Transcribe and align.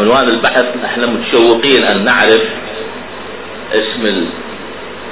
عنوان 0.00 0.28
البحث 0.28 0.64
إحنا 0.84 1.06
متشوقين 1.06 1.84
أن 1.92 2.04
نعرف 2.04 2.42
اسم 3.72 4.06
ال... 4.06 4.26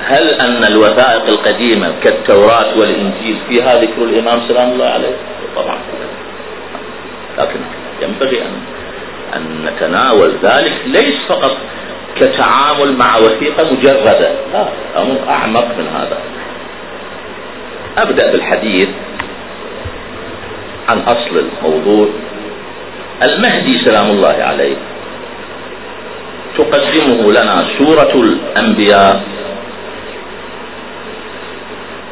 هل 0.05 0.29
أن 0.29 0.61
الوثائق 0.73 1.25
القديمة 1.29 1.93
كالتوراة 2.05 2.79
والإنجيل 2.79 3.37
فيها 3.49 3.75
ذكر 3.75 4.03
الإمام 4.03 4.41
سلام 4.49 4.71
الله 4.73 4.87
عليه؟ 4.87 5.17
طبعا. 5.57 5.79
لكن 7.39 7.61
ينبغي 8.03 8.43
ان 8.43 8.53
أن 9.37 9.65
نتناول 9.65 10.35
ذلك 10.43 10.83
ليس 10.87 11.15
فقط 11.29 11.57
كتعامل 12.17 12.97
مع 12.97 13.17
وثيقة 13.19 13.73
مجردة 13.73 14.33
لا 14.53 14.69
أمر 14.97 15.19
أعمق 15.29 15.65
من 15.79 15.87
هذا. 15.97 16.19
أبدأ 17.99 18.33
بالحديث 18.33 18.89
عن 20.91 20.99
أصل 21.01 21.39
الموضوع. 21.39 22.09
المهدي 23.25 23.79
سلام 23.79 24.11
الله 24.11 24.37
عليه. 24.51 24.77
تقدمه 26.59 27.33
لنا 27.33 27.57
سورة 27.79 28.13
الأنبياء 28.15 29.23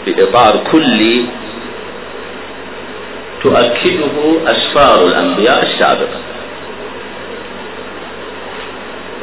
بإطار 0.07 0.55
كلي 0.73 1.25
تؤكده 3.43 4.17
أسفار 4.47 5.07
الأنبياء 5.07 5.63
السابقة 5.63 6.21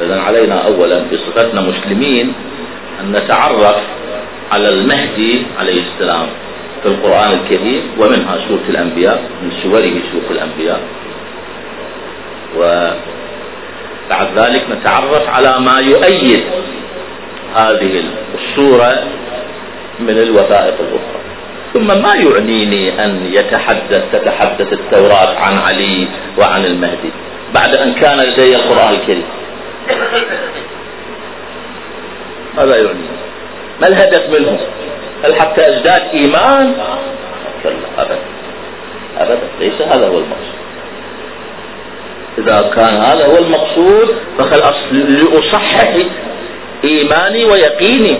إذا 0.00 0.20
علينا 0.20 0.54
أولا 0.66 0.98
بصفتنا 1.12 1.60
مسلمين 1.60 2.32
أن 3.00 3.12
نتعرف 3.12 3.76
على 4.52 4.68
المهدي 4.68 5.42
عليه 5.60 5.82
السلام 5.82 6.26
في 6.82 6.88
القرآن 6.88 7.30
الكريم 7.30 7.82
ومنها 7.98 8.38
سورة 8.48 8.64
الأنبياء 8.68 9.22
من 9.42 9.52
سوره 9.62 9.94
سورة 10.12 10.28
الأنبياء. 10.30 10.80
وبعد 12.56 14.38
ذلك 14.38 14.64
نتعرف 14.70 15.28
على 15.28 15.60
ما 15.60 15.78
يؤيد 15.80 16.44
هذه 17.54 18.04
الصورة 18.34 19.04
من 20.00 20.18
الوثائق 20.18 20.74
الأخرى. 20.80 21.20
ثم 21.72 21.86
ما 21.86 22.12
يعنيني 22.24 23.04
أن 23.04 23.32
يتحدث 23.32 24.02
تتحدث 24.12 24.72
التوراة 24.72 25.38
عن 25.38 25.58
علي 25.58 26.08
وعن 26.38 26.64
المهدي 26.64 27.10
بعد 27.54 27.76
أن 27.76 27.94
كان 27.94 28.18
لدي 28.18 28.56
القرآن 28.56 28.94
الكريم؟ 28.94 29.24
ماذا 32.56 32.76
يعنيني. 32.76 33.08
ما 33.82 33.88
الهدف 33.88 34.30
منهم 34.30 34.58
هل 35.24 35.34
حتى 35.34 35.62
ازداد 35.62 36.02
إيمان؟ 36.14 36.74
كلا 37.62 38.02
أبدا. 38.02 38.18
أبدا. 39.18 39.48
ليس 39.60 39.80
هذا 39.80 40.08
هو 40.08 40.18
المقصود. 40.18 40.53
إذا 42.38 42.70
كان 42.76 42.96
هذا 42.96 43.26
هو 43.26 43.36
المقصود 43.38 44.16
فخلاص 44.38 44.76
لأصحح 44.92 45.96
إيماني 46.84 47.44
ويقيني. 47.44 48.18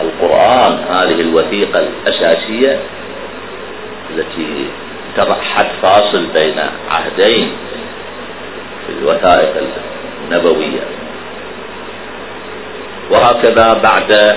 القرآن 0.00 0.78
هذه 0.90 1.20
الوثيقة 1.20 1.80
الأساسية 1.80 2.80
التي 4.10 4.66
تضع 5.16 5.40
حد 5.40 5.66
فاصل 5.82 6.26
بين 6.34 6.60
عهدين 6.90 7.52
في 8.86 8.92
الوثائق 8.98 9.54
النبوية. 10.24 10.82
وهكذا 13.10 13.80
بعد 13.82 14.36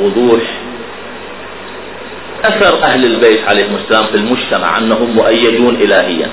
وضوح 0.00 0.42
أثر 2.44 2.82
أهل 2.82 3.04
البيت 3.04 3.48
عليهم 3.48 3.76
السلام 3.76 4.10
في 4.10 4.16
المجتمع 4.16 4.78
أنهم 4.78 5.10
مؤيدون 5.10 5.74
إلهيا. 5.74 6.30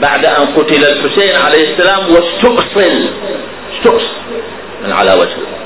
بعد 0.00 0.24
أن 0.24 0.54
قتل 0.54 0.82
الحسين 0.92 1.36
عليه 1.36 1.72
السلام 1.72 2.06
واستؤصل 2.06 3.08
استؤصل 3.76 4.16
من 4.84 4.92
على 4.92 5.12
وجه 5.12 5.32
الأرض 5.32 5.58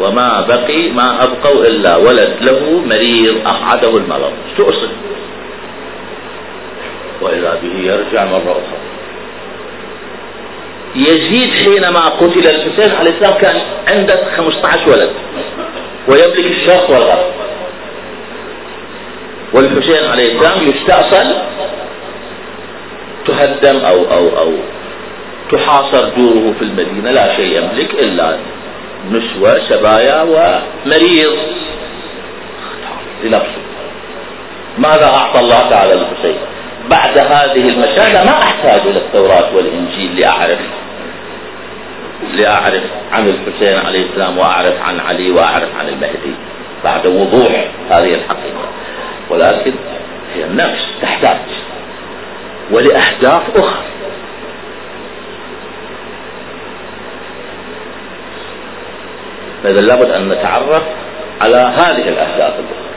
وما 0.00 0.40
بقي 0.40 0.88
ما 0.90 1.18
أبقوا 1.24 1.62
إلا 1.62 1.96
ولد 1.96 2.36
له 2.40 2.82
مريض 2.86 3.46
أقعده 3.46 3.96
المرض. 3.96 4.32
استؤصل 4.50 4.88
وإذا 7.20 7.58
به 7.62 7.80
يرجع 7.80 8.24
مرة 8.24 8.50
أخرى. 8.50 8.80
يزيد 10.96 11.50
حينما 11.50 12.00
قتل 12.00 12.38
الحسين 12.38 12.96
عليه 12.96 13.10
السلام 13.10 13.40
كان 13.40 13.60
عنده 13.86 14.20
15 14.36 14.88
ولد. 14.88 15.10
ويملك 16.08 16.46
الشرق 16.50 16.90
والغرب. 16.90 17.32
والحسين 19.54 20.04
عليه 20.10 20.38
السلام 20.38 20.62
يستأصل 20.62 21.34
تهدم 23.26 23.78
أو, 23.78 24.12
أو, 24.12 24.38
أو 24.38 24.52
تحاصر 25.52 26.08
دوره 26.08 26.54
في 26.58 26.64
المدينة 26.64 27.10
لا 27.10 27.36
شيء 27.36 27.58
يملك 27.58 27.94
إلا 27.94 28.36
نسوة 29.10 29.52
سبايا 29.68 30.22
ومريض. 30.22 31.38
لنفسه 33.24 33.60
ماذا 34.78 35.08
أعطى 35.14 35.40
الله 35.40 35.58
تعالى 35.58 35.92
الحسين 35.94 36.36
بعد 36.90 37.18
هذه 37.18 37.68
المشاهد 37.68 38.26
ما 38.26 38.38
أحتاج 38.42 38.80
إلى 38.86 38.98
التوراة 38.98 39.56
والإنجيل 39.56 40.20
لأعرف 40.20 40.58
لأعرف 42.34 42.82
عن 43.12 43.28
الحسين 43.28 43.86
عليه 43.86 44.06
السلام 44.10 44.38
وأعرف 44.38 44.82
عن 44.82 45.00
علي 45.00 45.30
وأعرف 45.30 45.68
عن 45.78 45.88
المهدي 45.88 46.34
بعد 46.84 47.06
وضوح 47.06 47.68
هذه 47.92 48.14
الحقيقة. 48.14 48.68
ولكن 49.30 49.72
هي 50.34 50.44
النفس 50.44 50.84
تحتاج 51.02 51.38
ولأهداف 52.72 53.56
أخرى. 53.56 53.84
فإذا 59.62 59.80
لابد 59.80 60.10
أن 60.10 60.28
نتعرف 60.28 60.82
على 61.40 61.56
هذه 61.56 62.08
الأهداف 62.08 62.54
الأخرى. 62.58 62.90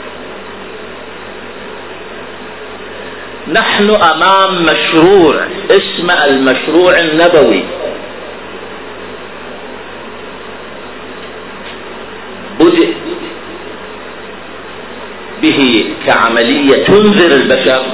نحن 3.47 3.89
أمام 3.89 4.66
مشروع 4.66 5.35
اسمه 5.72 6.25
المشروع 6.25 7.00
النبوي. 7.00 7.63
بدأ 12.59 12.94
به 15.41 15.85
كعملية 16.07 16.85
تنذر 16.85 17.31
البشر. 17.41 17.85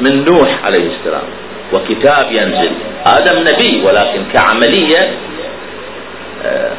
من 0.00 0.24
نوح 0.24 0.64
عليه 0.64 0.90
السلام. 0.98 1.28
وكتاب 1.72 2.32
ينزل. 2.32 2.70
آدم 3.06 3.38
نبي 3.40 3.82
ولكن 3.84 4.24
كعملية 4.34 5.10
آه، 6.44 6.70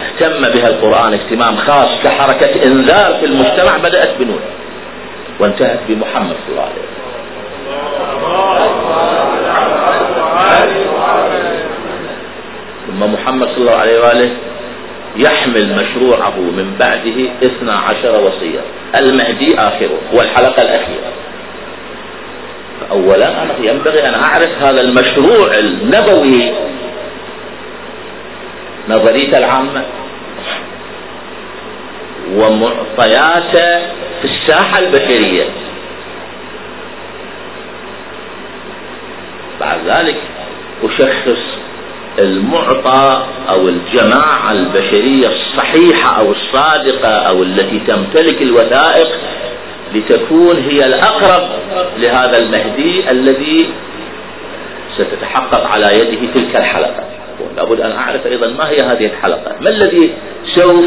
اهتم 0.00 0.40
بها 0.40 0.66
القرآن 0.66 1.12
اهتمام 1.12 1.56
خاص 1.56 1.88
كحركة 2.04 2.62
إنذار 2.66 3.16
في 3.20 3.26
المجتمع 3.26 3.78
بدأت 3.78 4.10
بنوح. 4.18 4.42
وانتهت 5.40 5.78
بمحمد 5.88 6.36
صلى 6.46 6.50
الله 6.50 6.62
عليه 6.62 6.72
وسلم. 6.72 7.00
ثم 12.86 13.12
محمد 13.14 13.48
صلى 13.48 13.58
الله 13.58 13.72
عليه 13.72 14.00
وآله 14.00 14.30
يحمل 15.16 15.74
مشروعه 15.76 16.38
من 16.38 16.76
بعده 16.80 17.30
اثنا 17.46 17.72
عشر 17.78 18.20
وصية. 18.20 18.60
المهدي 19.00 19.58
آخره 19.58 19.98
والحلقة 20.12 20.62
الأخيرة. 20.62 21.12
أولا 22.90 23.42
أنا 23.42 23.54
ينبغي 23.60 24.08
أن 24.08 24.14
أعرف 24.14 24.62
هذا 24.62 24.80
المشروع 24.80 25.58
النبوي. 25.58 26.52
نظريته 28.88 29.38
العامة 29.38 29.84
ومعطياته 32.34 33.78
في 34.20 34.24
الساحة 34.24 34.78
البشرية. 34.78 35.44
بعد 39.60 39.78
ذلك 39.86 40.16
أشخص 40.84 41.40
المعطى 42.18 43.26
أو 43.48 43.68
الجماعة 43.68 44.52
البشرية 44.52 45.28
الصحيحة 45.28 46.18
أو 46.18 46.32
الصادقة 46.32 47.08
أو 47.08 47.42
التي 47.42 47.80
تمتلك 47.86 48.42
الوثائق 48.42 49.08
لتكون 49.94 50.56
هي 50.56 50.86
الأقرب 50.86 51.48
لهذا 51.98 52.38
المهدي 52.38 53.10
الذي 53.10 53.70
ستتحقق 54.98 55.66
على 55.66 55.86
يده 55.94 56.32
تلك 56.34 56.56
الحلقة. 56.56 57.04
لابد 57.56 57.80
أن 57.80 57.92
أعرف 57.92 58.26
أيضا 58.26 58.46
ما 58.46 58.68
هي 58.68 58.76
هذه 58.76 59.06
الحلقة. 59.06 59.56
ما 59.60 59.70
الذي 59.70 60.10
سوف 60.54 60.84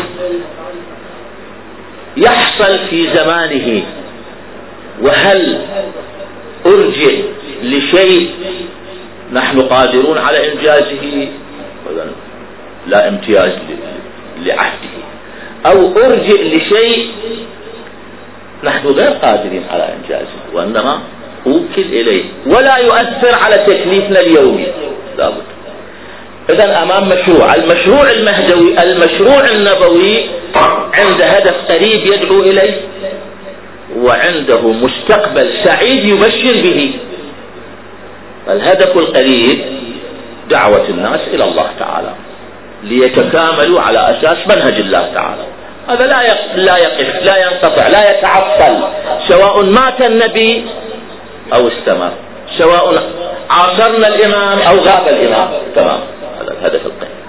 يحصل 2.18 2.80
في 2.90 3.08
زمانه؟ 3.16 3.84
وهل 5.02 5.62
أرجع 6.66 7.16
لشيء 7.64 8.32
نحن 9.34 9.60
قادرون 9.60 10.18
على 10.18 10.54
إنجازه؟ 10.54 11.28
لا 12.88 13.10
امتياز 13.10 13.52
لعهده. 14.40 15.04
أو 15.66 15.98
أرجع 15.98 16.42
لشيء 16.42 17.12
نحن 18.64 18.88
غير 18.88 19.10
قادرين 19.10 19.64
على 19.72 19.90
إنجازه 19.94 20.40
وإنما 20.54 21.00
أوكل 21.48 21.82
إليه 21.82 22.24
ولا 22.46 22.78
يؤثر 22.78 23.36
على 23.44 23.56
تكليفنا 23.66 24.20
اليومي. 24.20 24.68
لابد. 25.18 25.44
إذا 26.50 26.84
أمام 26.84 27.10
مشروع 27.10 27.56
المشروع 27.56 28.08
المهدوي 28.12 28.76
المشروع 28.84 29.46
النبوي 29.52 30.26
عند 31.00 31.22
هدف 31.22 31.56
قريب 31.70 32.06
يدعو 32.06 32.42
إليه 32.42 32.76
وعنده 33.98 34.62
مستقبل 34.62 35.54
سعيد 35.64 36.12
يبشر 36.12 36.62
به. 36.64 36.94
الهدف 38.48 38.98
القريب 38.98 39.62
دعوة 40.50 40.90
الناس 40.90 41.20
إلى 41.34 41.44
الله 41.44 41.70
تعالى 41.80 42.14
ليتكاملوا 42.84 43.82
على 43.82 44.00
أساس 44.00 44.38
منهج 44.56 44.80
الله 44.80 45.14
تعالى. 45.18 45.46
هذا 45.88 46.06
لا 46.06 46.24
لا 46.56 46.78
يقف 46.78 47.32
لا 47.32 47.38
ينقطع 47.38 47.88
لا 47.88 48.00
يتعطل. 48.12 48.84
سواء 49.28 49.64
مات 49.64 50.08
النبي 50.08 50.66
أو 51.54 51.68
استمر. 51.68 52.12
سواء 52.58 53.04
عاصرنا 53.50 54.08
الإمام 54.08 54.60
أو 54.60 54.76
غاب 54.76 55.08
الإمام. 55.08 55.50
تمام. 55.76 56.00
هذا 56.42 56.52
الهدف 56.52 56.86
القريب 56.86 57.24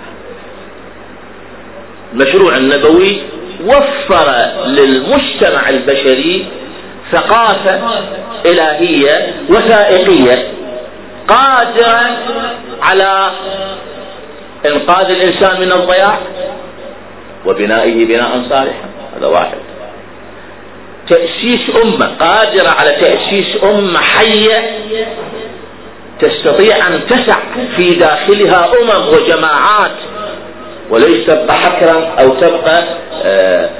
المشروع 2.12 2.56
النبوي 2.56 3.22
وفر 3.64 4.36
للمجتمع 4.66 5.68
البشري 5.68 6.46
ثقافة 7.12 7.80
إلهية 8.46 9.34
وثائقية 9.50 10.48
قادرة 11.28 12.16
على 12.88 13.30
إنقاذ 14.66 15.10
الإنسان 15.10 15.60
من 15.60 15.72
الضياع 15.72 16.18
وبنائه 17.46 18.04
بناء 18.04 18.42
صالحا. 18.50 18.88
هذا 19.18 19.26
واحد. 19.26 19.58
تأسيس 21.10 21.60
أمة 21.82 22.16
قادرة 22.18 22.68
على 22.68 23.00
تأسيس 23.00 23.64
أمة 23.64 23.98
حية 24.00 24.70
تستطيع 26.20 26.88
أن 26.88 27.00
تسع 27.10 27.40
في 27.76 27.88
داخلها 27.88 28.72
أمم 28.80 29.06
وجماعات 29.08 29.96
وليس 30.90 31.26
تبقى 31.26 31.54
حكرا 31.54 32.14
أو 32.22 32.28
تبقى 32.28 32.84
آه، 33.22 33.70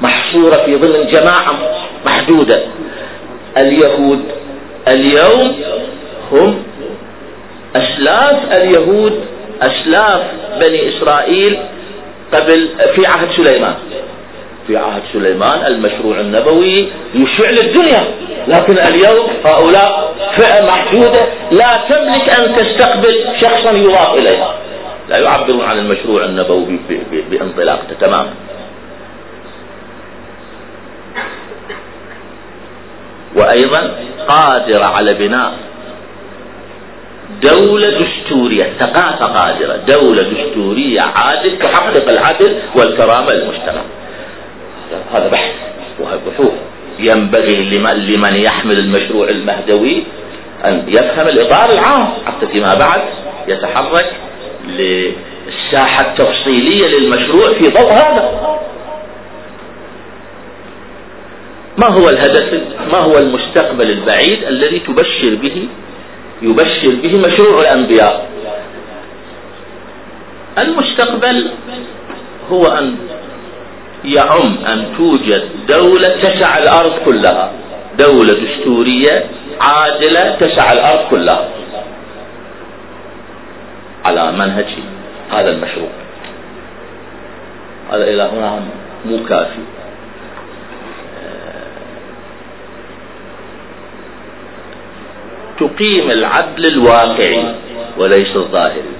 محصورة 0.00 0.64
في 0.64 0.76
ضمن 0.76 1.06
جماعة 1.06 1.58
محدودة. 2.06 2.62
اليهود 3.56 4.24
اليوم 4.88 5.56
هم 6.32 6.62
أسلاف 7.76 8.58
اليهود 8.58 9.20
أسلاف 9.62 10.22
بني 10.60 10.88
إسرائيل 10.88 11.58
قبل 12.32 12.68
في 12.94 13.06
عهد 13.06 13.28
سليمان. 13.36 13.74
في 14.66 14.76
عهد 14.76 15.02
سليمان 15.12 15.66
المشروع 15.66 16.20
النبوي 16.20 16.88
يشع 17.14 17.50
للدنيا 17.50 18.04
لكن 18.48 18.78
اليوم 18.78 19.28
هؤلاء 19.44 20.14
فئة 20.38 20.66
محدودة 20.66 21.26
لا 21.50 21.80
تملك 21.88 22.40
أن 22.40 22.56
تستقبل 22.56 23.24
شخصا 23.40 23.70
يضاف 23.70 24.20
إليها. 24.20 24.54
لا 25.08 25.18
يعبرون 25.18 25.64
عن 25.64 25.78
المشروع 25.78 26.24
النبوي 26.24 26.80
بانطلاقته 27.30 27.94
تماما. 28.00 28.30
وأيضا 33.36 33.94
قادرة 34.28 34.90
على 34.90 35.14
بناء 35.14 35.52
دولة 37.42 37.90
دستورية 37.90 38.72
ثقافة 38.80 39.32
قادرة 39.32 39.76
دولة 39.76 40.22
دستورية 40.22 41.00
عادل 41.00 41.58
تحقق 41.58 42.08
العدل 42.10 42.58
والكرامة 42.76 43.32
للمجتمع. 43.32 43.82
هذا 45.12 45.28
بحث 45.28 45.52
وهذا 46.00 46.20
بحوث. 46.26 46.52
ينبغي 46.98 47.64
لمن 48.16 48.34
يحمل 48.34 48.78
المشروع 48.78 49.28
المهدوي 49.28 50.02
أن 50.64 50.84
يفهم 50.88 51.26
الإطار 51.28 51.70
العام 51.72 52.08
حتى 52.26 52.46
فيما 52.46 52.74
بعد 52.74 53.00
يتحرك 53.48 54.12
للساحة 54.68 56.10
التفصيلية 56.10 56.86
للمشروع 56.86 57.46
في 57.46 57.66
ضوء 57.68 57.92
هذا. 57.92 58.58
ما 61.82 61.88
هو 61.88 62.08
الهدف؟ 62.08 62.62
ما 62.92 62.98
هو 62.98 63.12
المستقبل 63.18 63.90
البعيد 63.90 64.44
الذي 64.48 64.78
تبشر 64.78 65.34
به 65.42 65.68
يبشر 66.42 66.94
به 67.02 67.12
مشروع 67.18 67.60
الأنبياء. 67.60 68.28
المستقبل 70.58 71.50
هو 72.50 72.66
أن 72.66 72.96
يعم 74.04 74.58
أن 74.66 74.84
توجد 74.96 75.48
دولة 75.68 76.08
تسع 76.08 76.58
الأرض 76.58 76.92
كلها. 77.04 77.52
دولة 77.98 78.32
دستورية 78.32 79.26
عادلة 79.60 80.36
تسع 80.40 80.72
الأرض 80.72 81.08
كلها. 81.10 81.48
على 84.10 84.32
منهج 84.32 84.66
هذا 85.30 85.50
المشروع. 85.50 85.88
هذا 87.92 88.04
إلى 88.04 88.22
هنا 88.22 88.60
مو 89.06 89.24
كافي. 89.28 89.62
تقيم 95.60 96.10
العدل 96.10 96.66
الواقعي 96.66 97.54
وليس 97.98 98.36
الظاهري 98.36 98.94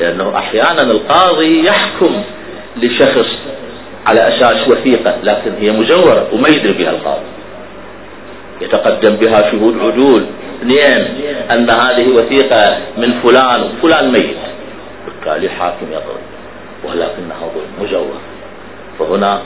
لأنه 0.00 0.38
أحيانا 0.38 0.82
القاضي 0.82 1.64
يحكم 1.64 2.22
لشخص 2.76 3.26
على 4.06 4.28
أساس 4.28 4.68
وثيقة 4.72 5.14
لكن 5.22 5.52
هي 5.60 5.70
مزورة 5.70 6.28
وما 6.32 6.48
يدري 6.48 6.78
بها 6.78 6.90
القاضي. 6.90 7.26
يتقدم 8.60 9.16
بها 9.16 9.38
شهود 9.50 9.78
عدول 9.78 10.26
اثنين 10.62 11.08
أن 11.50 11.70
هذه 11.70 12.08
وثيقة 12.08 12.78
من 12.96 13.20
فلان 13.22 13.62
وفلان 13.62 14.08
ميت. 14.10 14.36
بالتالي 15.06 15.46
الحاكم 15.46 15.86
يضرب 15.90 16.24
ولكنها 16.84 17.50
ظلم 17.54 17.86
مزورة 17.86 18.20
فهنا 18.98 19.42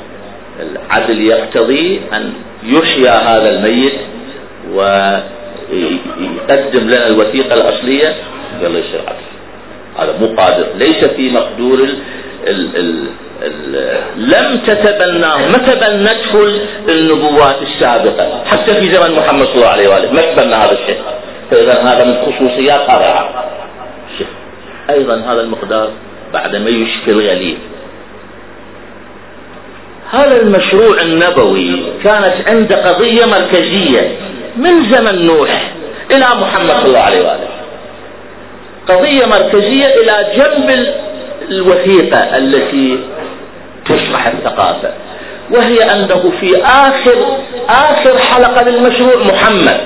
العدل 0.61 1.21
يقتضي 1.21 2.01
أن 2.13 2.33
يحيا 2.63 3.13
هذا 3.23 3.51
الميت 3.51 3.95
و 4.73 4.81
يقدم 5.73 6.89
لنا 6.89 7.07
الوثيقة 7.07 7.53
الأصلية. 7.53 8.17
يلا 8.63 8.79
يصير 8.79 9.01
عدل 9.07 9.29
هذا 9.99 10.19
مو 10.19 10.27
قادر. 10.27 10.67
ليس 10.77 11.09
في 11.09 11.31
مقدور 11.31 11.79
ال 11.79 11.97
ال 12.47 12.77
ال 12.77 13.09
ال 13.43 13.87
لم 14.17 14.61
تتبناه. 14.67 15.39
ما 15.39 15.59
تبنته 15.59 16.61
النبوات 16.95 17.63
السابقة. 17.63 18.45
حتى 18.45 18.75
في 18.75 18.95
زمن 18.95 19.17
محمد 19.17 19.45
صلى 19.45 19.55
الله 19.55 19.69
عليه 19.69 19.89
وآله. 19.89 20.13
ما 20.13 20.23
تبنى 20.23 20.55
هذا 20.55 20.73
الشيء 20.73 20.99
فإذا 21.51 21.83
هذا 21.83 22.05
من 22.05 22.17
خصوصيات 22.27 22.81
هذا 22.91 23.29
أيضا 24.91 25.15
هذا 25.15 25.41
المقدار 25.41 25.91
بعد 26.33 26.57
ما 26.57 26.71
يشكل 26.71 27.13
غليل. 27.13 27.59
هذا 30.11 30.43
المشروع 30.43 31.01
النبوي 31.03 31.83
كانت 32.05 32.51
عنده 32.51 32.89
قضية 32.89 33.27
مركزية. 33.27 34.17
من 34.59 34.91
زمن 34.91 35.25
نوح 35.27 35.71
إلى 36.11 36.27
محمد 36.41 36.71
صلى 36.71 36.87
الله 36.89 37.01
عليه 37.03 37.21
وآله. 37.25 37.49
قضية 38.89 39.27
مركزية 39.27 39.87
إلى 39.87 40.37
جنب 40.37 40.95
الوثيقة 41.51 42.37
التي 42.37 42.99
تشرح 43.87 44.27
الثقافة 44.27 44.91
وهي 45.51 45.77
أنه 45.95 46.33
في 46.41 46.51
آخر 46.65 47.37
آخر 47.69 48.19
حلقة 48.19 48.69
للمشروع 48.69 49.25
محمد 49.25 49.81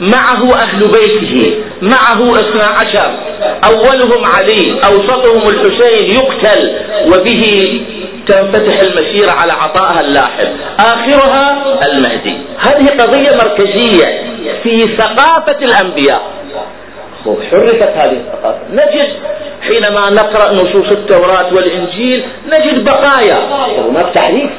معه 0.00 0.48
أهل 0.62 0.80
بيته 0.80 1.54
معه 1.82 2.32
اثنا 2.34 2.64
عشر 2.66 3.10
أولهم 3.64 4.24
علي 4.24 4.80
أوسطهم 4.84 5.42
الحسين 5.48 6.10
يقتل 6.10 6.74
وبه 7.06 7.44
تنفتح 8.26 8.78
المسيرة 8.82 9.30
على 9.30 9.52
عطائها 9.52 10.00
اللاحق. 10.00 10.48
آخرها 10.78 11.56
المهدي. 11.86 12.38
هذه 12.58 12.86
قضية 12.86 13.30
مركزية 13.44 14.22
في 14.62 14.96
ثقافة 14.96 15.58
الأنبياء. 15.62 16.22
حرفت 17.24 17.82
هذه 17.82 18.12
الثقافة. 18.12 18.58
نجد 18.72 19.08
حينما 19.62 20.10
نقرأ 20.10 20.52
نصوص 20.52 20.92
التوراة 20.92 21.54
والإنجيل 21.54 22.24
نجد 22.46 22.84
بقايا. 22.84 23.38
هناك 23.90 24.14
تحريف 24.14 24.50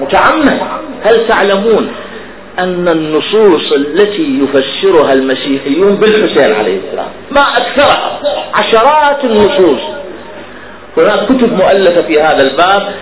متعمد. 0.00 0.60
هل 1.04 1.28
تعلمون 1.28 1.92
أن 2.58 2.88
النصوص 2.88 3.72
التي 3.72 4.40
يفسرها 4.42 5.12
المسيحيون 5.12 5.96
بالحسين 5.96 6.54
عليه 6.54 6.78
السلام 6.86 7.08
ما 7.30 7.42
أكثرها؟ 7.42 8.20
عشرات 8.54 9.24
النصوص. 9.24 9.80
هناك 10.96 11.28
كتب 11.28 11.62
مؤلفة 11.62 12.02
في 12.06 12.20
هذا 12.20 12.42
الباب 12.42 12.92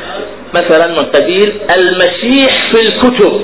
مثلا 0.54 0.86
من 0.86 1.04
قبيل 1.04 1.52
المسيح 1.76 2.70
في 2.70 2.80
الكتب. 2.80 3.40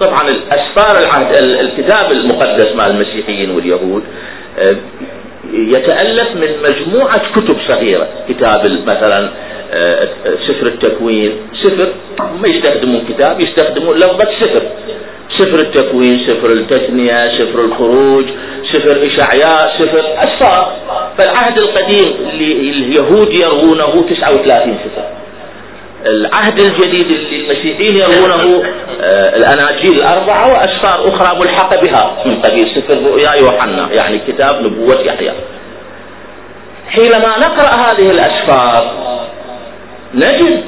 طبعا 0.00 0.28
الأسفار 0.28 1.00
العهد 1.04 1.36
الكتاب 1.44 2.12
المقدس 2.12 2.74
مع 2.74 2.86
المسيحيين 2.86 3.50
واليهود 3.50 4.02
آه، 4.58 4.76
يتألف 5.52 6.28
من 6.34 6.48
مجموعة 6.62 7.32
كتب 7.32 7.56
صغيرة. 7.68 8.08
كتاب 8.28 8.66
مثلا 8.86 9.30
آه، 9.72 10.08
سفر 10.48 10.66
التكوين. 10.66 11.32
سفر 11.62 11.88
ما 12.42 12.48
يستخدمون 12.48 13.04
كتاب 13.08 13.40
يستخدمون 13.40 13.96
لفظة 13.96 14.28
سفر. 14.40 14.62
سفر 15.38 15.60
التكوين 15.60 16.18
سفر 16.26 16.52
التثنية 16.52 17.28
سفر 17.38 17.64
الخروج 17.64 18.24
سفر 18.72 19.00
إشعياء 19.06 19.72
سفر 19.78 20.04
أسفار. 20.16 20.76
فالعهد 21.18 21.58
القديم 21.58 22.28
اليهود 22.30 23.32
يروونه 23.32 24.08
39 24.10 24.78
سفر 24.84 25.04
العهد 26.06 26.60
الجديد 26.60 27.06
اللي 27.10 27.36
المسيحيين 27.36 27.96
يروونه 27.96 28.62
آه 29.00 29.36
الأناجيل 29.36 29.92
الأربعة 30.02 30.52
وأسفار 30.52 31.08
أخرى 31.08 31.38
ملحقة 31.40 31.80
بها 31.80 32.22
من 32.26 32.40
قبيل 32.42 32.68
سفر 32.74 32.94
رؤيا 33.02 33.32
يوحنا 33.40 33.88
يعني 33.92 34.18
كتاب 34.28 34.62
نبوة 34.62 35.00
يحيى. 35.00 35.32
حينما 36.88 37.38
نقرأ 37.38 37.70
هذه 37.76 38.10
الأسفار 38.10 38.94
نجد 40.14 40.64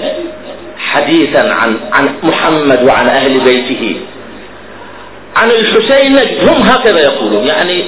حديثا 0.79 1.41
عن 1.41 1.77
عن 1.93 2.15
محمد 2.23 2.89
وعن 2.91 3.09
أهل 3.09 3.41
بيته. 3.41 3.97
عن 5.37 5.51
الحسين 5.51 6.17
هم 6.49 6.63
هكذا 6.63 6.99
يقولون 7.13 7.47
يعني 7.47 7.85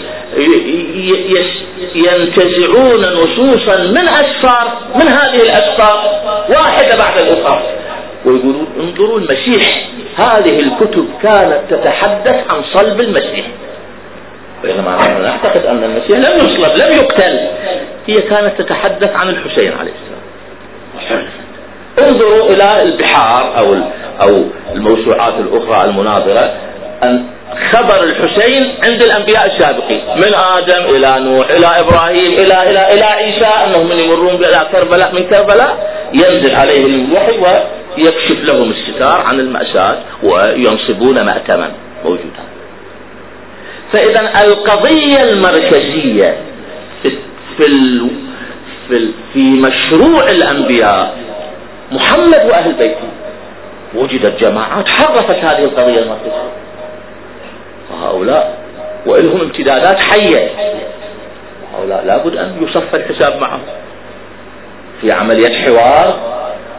ينتزعون 1.94 3.04
نصوصا 3.04 3.82
من 3.82 4.08
أسفار 4.08 4.78
من 4.94 5.08
هذه 5.08 5.42
الأسفار 5.42 6.20
واحدة 6.48 6.96
بعد 7.02 7.20
الأخرى. 7.22 7.62
ويقولون 8.24 8.66
انظروا 8.80 9.18
المسيح 9.18 9.88
هذه 10.16 10.60
الكتب 10.60 11.08
كانت 11.22 11.60
تتحدث 11.70 12.50
عن 12.50 12.62
صلب 12.74 13.00
المسيح. 13.00 13.46
بينما 14.62 14.96
نحن 14.96 15.22
نعتقد 15.22 15.66
أن 15.66 15.84
المسيح 15.84 16.16
لم 16.16 16.36
يصلب 16.36 16.80
لم 16.80 16.96
يقتل. 16.96 17.48
هي 18.06 18.14
كانت 18.14 18.62
تتحدث 18.62 19.10
عن 19.20 19.28
الحسين 19.28 19.72
عليه 19.72 19.92
السلام. 19.92 21.26
انظروا 22.04 22.46
إلى 22.50 22.68
البحار 22.86 23.58
أو 23.58 23.70
أو 24.22 24.44
الموسوعات 24.74 25.34
الأخرى 25.34 25.84
المناظرة 25.84 26.52
أن 27.02 27.26
خبر 27.72 28.00
الحسين 28.04 28.62
عند 28.90 29.02
الأنبياء 29.04 29.46
السابقين. 29.46 30.00
من 30.16 30.34
آدم 30.34 30.84
إلى 30.94 31.20
نوح 31.20 31.50
إلى 31.50 31.66
إبراهيم 31.66 32.32
إلى 32.32 32.70
إلى 32.70 32.94
إلى 32.94 33.04
عيسى 33.04 33.46
أنهم 33.64 33.88
من 33.88 33.96
يمرون 33.96 34.34
إلى 34.34 34.60
كربلاء 34.72 35.14
من 35.14 35.22
كربلاء. 35.22 35.96
ينزل 36.14 36.54
عليهم 36.54 37.10
الوحي 37.10 37.38
ويكشف 37.38 38.44
لهم 38.44 38.70
الستار 38.70 39.20
عن 39.20 39.40
المأساة 39.40 39.98
وينصبون 40.22 41.22
مأتما. 41.22 41.70
موجودا 42.04 42.44
فإذا 43.92 44.20
القضية 44.20 45.22
المركزية 45.32 46.36
في 47.02 47.10
في 47.56 48.08
في, 48.88 49.08
في 49.32 49.38
مشروع 49.38 50.28
الأنبياء 50.30 51.16
محمد 51.92 52.40
وأهل 52.48 52.72
بيته. 52.72 53.08
وجدت 53.94 54.44
جماعات 54.44 54.90
حرفت 54.90 55.36
هذه 55.36 55.64
القضية 55.64 56.02
المركزية. 56.02 56.65
وهؤلاء 57.96 58.58
وإلهم 59.06 59.40
امتدادات 59.40 59.96
حية. 59.98 60.50
هؤلاء 61.74 62.04
لابد 62.04 62.36
أن 62.36 62.62
يصف 62.62 62.94
الحساب 62.94 63.40
معهم. 63.40 63.62
في 65.00 65.12
عملية 65.12 65.66
حوار 65.66 66.18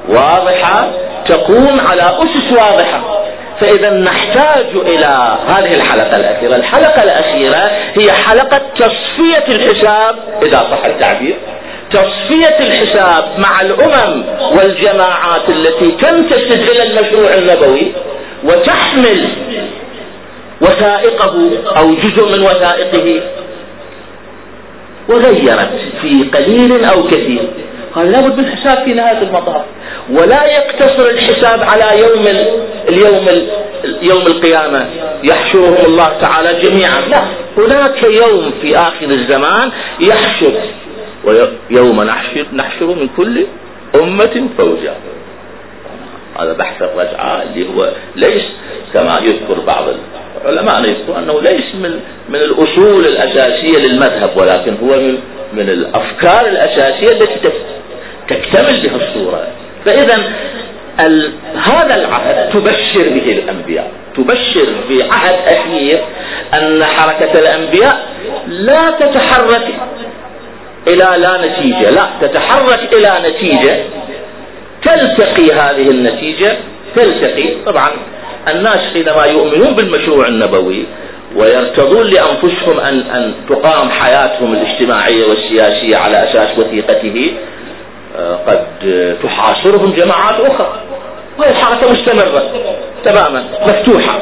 واضحة 0.09 0.91
تقوم 1.29 1.79
على 1.91 2.01
أسس 2.01 2.61
واضحة. 2.61 3.23
فإذا 3.59 3.89
نحتاج 3.89 4.65
إلى 4.75 5.37
هذه 5.49 5.75
الحلقة 5.75 6.17
الأخيرة. 6.17 6.55
الحلقة 6.55 7.03
الأخيرة 7.03 7.71
هي 7.93 8.11
حلقة 8.11 8.61
تصفية 8.79 9.45
الحساب 9.55 10.15
إذا 10.41 10.59
صح 10.59 10.85
التعبير. 10.85 11.37
تصفية 11.91 12.59
الحساب 12.59 13.39
مع 13.39 13.61
الأمم 13.61 14.23
والجماعات 14.57 15.49
التي 15.49 15.91
تنتسب 15.91 16.61
إلى 16.71 16.83
المشروع 16.83 17.33
النبوي 17.37 17.91
وتحمل 18.43 19.29
وثائقه 20.61 21.51
أو 21.79 21.95
جزء 21.95 22.25
من 22.37 22.41
وثائقه 22.41 23.21
وغيرت 25.09 25.71
في 26.01 26.29
قليل 26.33 26.85
أو 26.85 27.07
كثير. 27.07 27.49
قال 27.95 28.11
لابد 28.11 28.37
من 28.39 28.45
حساب 28.55 28.85
في 28.85 28.93
نهاية 28.93 29.21
المطاف. 29.21 29.65
ولا 30.09 30.45
يقتصر 30.45 31.09
الحساب 31.09 31.59
على 31.61 32.01
يوم 32.03 32.23
اليوم 32.89 33.25
يوم 34.01 34.25
القيامة. 34.27 34.89
يحشرهم 35.29 35.85
الله 35.87 36.19
تعالى 36.21 36.61
جميعا. 36.61 36.99
لا 37.07 37.21
هناك 37.57 38.03
يوم 38.03 38.53
في 38.61 38.75
آخر 38.75 39.05
الزمان 39.05 39.71
يحشر. 40.09 40.53
ويوم 41.23 42.03
نحشر 42.03 42.45
نحشر 42.53 42.85
من 42.85 43.09
كل 43.17 43.45
أمة 44.01 44.49
فوجا 44.57 44.93
هذا 46.39 46.53
بحث 46.53 46.81
الرجعة 46.81 47.43
اللي 47.43 47.67
هو 47.69 47.91
ليس 48.15 48.43
كما 48.93 49.11
يذكر 49.21 49.59
بعض 49.59 49.85
العلماء 50.45 50.89
يذكر 50.89 51.19
أنه 51.19 51.41
ليس 51.41 51.75
من 51.75 51.99
من 52.29 52.35
الأصول 52.35 53.05
الأساسية 53.05 53.77
للمذهب 53.77 54.37
ولكن 54.37 54.77
هو 54.83 54.99
من 54.99 55.17
من 55.53 55.69
الأفكار 55.69 56.47
الأساسية 56.47 57.15
التي 57.15 57.49
تكتمل 58.29 58.81
بها 58.81 58.95
الصورة. 58.95 59.47
فإذا 59.85 60.15
هذا 61.55 61.95
العهد 61.95 62.49
تبشر 62.49 63.09
به 63.09 63.31
الأنبياء. 63.31 63.91
تبشر 64.17 64.67
بعهد 64.89 65.35
أخير 65.57 66.03
أن 66.53 66.83
حركة 66.83 67.39
الأنبياء 67.39 68.07
لا 68.47 68.91
تتحرك 68.99 69.67
إلى 70.87 71.21
لا 71.21 71.37
نتيجة 71.47 71.89
لا 71.89 72.27
تتحرك 72.27 72.95
إلى 72.95 73.29
نتيجة. 73.29 73.83
تلتقي 74.83 75.47
هذه 75.55 75.91
النتيجة 75.91 76.57
تلتقي 76.95 77.49
طبعا 77.65 77.89
الناس 78.51 78.79
حينما 78.93 79.21
يؤمنون 79.31 79.75
بالمشروع 79.75 80.27
النبوي 80.27 80.85
ويرتضون 81.35 82.03
لأنفسهم 82.05 82.79
أن, 82.79 82.99
أن 82.99 83.33
تقام 83.49 83.89
حياتهم 83.89 84.53
الاجتماعية 84.53 85.25
والسياسية 85.29 85.97
على 85.97 86.17
أساس 86.17 86.57
وثيقته 86.57 87.33
آه، 88.17 88.35
قد 88.47 88.65
تحاصرهم 89.23 89.93
جماعات 89.93 90.39
أخرى. 90.39 90.79
وهي 91.37 91.49
الحركة 91.49 91.89
مستمرة 91.89 92.43
تماما 93.05 93.43
مفتوحة. 93.61 94.19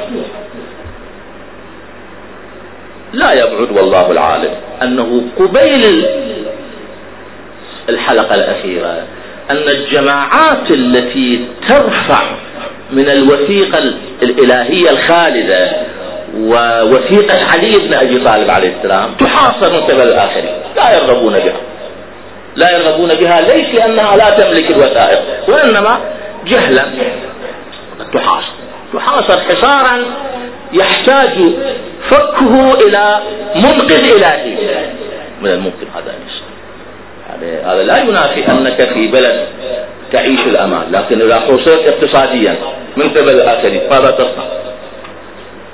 لا 3.14 3.34
يبعد 3.34 3.72
والله 3.72 4.12
العالم 4.12 4.52
أنه 4.82 5.22
قبيل 5.40 6.06
الحلقة 7.90 8.36
الأخيرة 8.36 9.04
أن 9.50 9.68
الجماعات 9.68 10.72
التي 10.72 11.46
ترفع 11.68 12.24
من 12.92 13.10
الوثيقة 13.10 13.94
الإلهية 14.24 14.92
الخالدة 14.92 15.72
ووثيقة 16.38 17.46
علي 17.54 17.72
بن 17.72 17.94
أبي 17.94 18.24
طالب 18.24 18.50
عليه 18.50 18.76
السلام 18.78 19.14
تحاصر 19.14 19.70
من 19.70 19.84
قبل 19.84 20.02
الآخرين. 20.02 20.52
لا 20.76 20.96
يرغبون 20.96 21.34
بها. 21.34 21.58
لا 22.56 22.68
يرغبون 22.72 23.10
بها. 23.10 23.38
ليس 23.42 23.80
لأنها 23.80 24.12
لا 24.12 24.26
تملك 24.26 24.72
الوثائق 24.72 25.22
وإنما 25.48 26.00
جهلا 26.46 26.86
تحاصر. 28.14 28.54
تحاصر 28.94 29.42
حصارا 29.42 30.04
يحتاج 30.74 31.46
فكه 32.10 32.74
إلى 32.88 33.20
منقذ 33.56 34.16
إلهي. 34.16 34.56
من 35.42 35.50
الممكن 35.50 35.88
هذا 35.96 36.14
يعني 37.30 37.62
هذا 37.66 37.84
لا 37.84 38.04
ينافي 38.04 38.52
أنك 38.52 38.94
في 38.94 39.08
بلد 39.08 39.48
تعيش 40.12 40.42
الأمان 40.42 40.92
لكن 40.92 41.22
إذا 41.22 41.40
حصرت 41.40 41.88
اقتصاديا 41.88 42.56
من 42.98 43.06
قبل 43.06 43.30
الآخرين 43.30 43.82
ماذا 43.92 44.12
تصنع؟ 44.12 44.46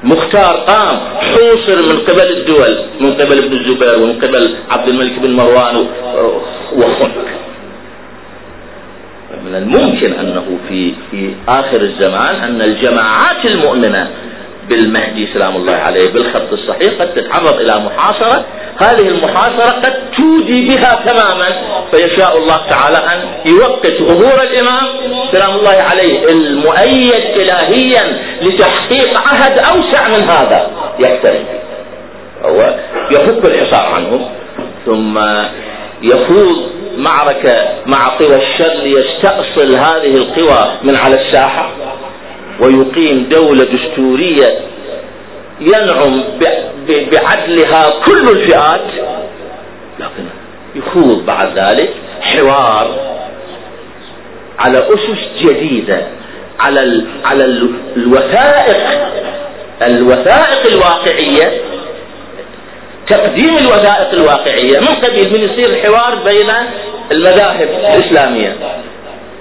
مختار 0.03 0.57
قام 0.67 0.99
حوصر 1.19 1.93
من 1.93 1.99
قبل 1.99 2.31
الدول 2.37 2.85
من 2.99 3.11
قبل 3.11 3.37
ابن 3.45 3.53
الزبير 3.57 4.03
ومن 4.03 4.21
قبل 4.21 4.55
عبد 4.69 4.87
الملك 4.87 5.19
بن 5.19 5.31
مروان 5.31 5.85
وخنك. 6.75 7.31
من 9.45 9.55
الممكن 9.55 10.13
أنه 10.13 10.57
في, 10.69 10.93
في 11.11 11.33
آخر 11.47 11.81
الزمان 11.81 12.35
أن 12.35 12.61
الجماعات 12.61 13.45
المؤمنة 13.45 14.09
بالمهدي 14.71 15.27
سلام 15.33 15.55
الله 15.55 15.73
عليه 15.73 16.13
بالخط 16.13 16.53
الصحيح 16.53 17.01
قد 17.01 17.13
تتعرض 17.13 17.59
إلى 17.59 17.85
محاصرة. 17.85 18.45
هذه 18.83 19.07
المحاصرة 19.07 19.75
قد 19.83 19.93
تودي 20.17 20.67
بها 20.69 20.91
تماما. 21.05 21.49
فيشاء 21.93 22.37
الله 22.37 22.59
تعالى 22.69 22.97
أن 22.97 23.19
يوقت 23.51 23.93
ظهور 23.93 24.43
الإمام 24.43 24.87
سلام 25.31 25.51
الله 25.51 25.83
عليه 25.89 26.25
المؤيد 26.25 27.23
إلهيا 27.35 28.19
لتحقيق 28.41 29.17
عهد 29.17 29.59
أوسع 29.59 30.03
من 30.17 30.23
هذا. 30.23 30.71
يقترب 30.99 31.45
هو 32.45 32.75
يفك 33.11 33.51
الحصار 33.51 33.85
عنهم 33.95 34.29
ثم 34.85 35.19
يخوض 36.01 36.71
معركة 36.97 37.67
مع 37.85 38.17
قوى 38.19 38.35
الشر 38.35 38.73
ليستأصل 38.83 39.77
هذه 39.77 40.15
القوى 40.15 40.77
من 40.83 40.95
على 40.95 41.15
الساحة. 41.15 41.71
ويقيم 42.61 43.29
دولة 43.29 43.65
دستورية 43.65 44.59
ينعم 45.59 46.23
بعدلها 46.89 47.81
كل 48.05 48.37
الفئات 48.37 48.81
لكن 49.99 50.25
يخوض 50.75 51.25
بعد 51.25 51.57
ذلك 51.57 51.89
حوار 52.21 53.11
على 54.59 54.77
أسس 54.77 55.45
جديدة 55.45 56.07
على 56.59 57.05
على 57.25 57.45
الوثائق 57.97 58.77
الوثائق 59.81 60.67
الواقعية 60.73 61.61
تقديم 63.09 63.57
الوثائق 63.57 64.09
الواقعية. 64.13 64.79
من 64.79 64.87
قبيل 64.87 65.33
من 65.33 65.49
يصير 65.49 65.69
الحوار 65.69 66.15
بين 66.15 66.49
المذاهب 67.11 67.69
الإسلامية. 67.69 68.55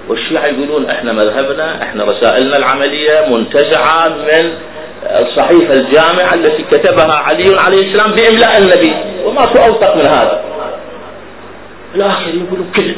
والشيعة 0.07 0.45
يقولون؟ 0.45 0.89
إحنا 0.89 1.13
مذهبنا 1.13 1.83
إحنا 1.83 2.03
رسائلنا 2.03 2.57
العملية 2.57 3.25
منتزعة 3.29 4.07
من 4.07 4.53
الصحيفة 5.03 5.73
الجامعة 5.73 6.33
التي 6.33 6.63
كتبها 6.63 7.13
علي 7.13 7.55
عليه 7.59 7.87
السلام 7.87 8.11
بإملاء 8.11 8.57
النبي. 8.63 8.95
وماكو 9.25 9.59
أوثق 9.67 9.95
من 9.95 10.07
هذا. 10.07 10.41
الآخر 11.95 12.27
يقولون 12.27 12.71
كذب 12.75 12.95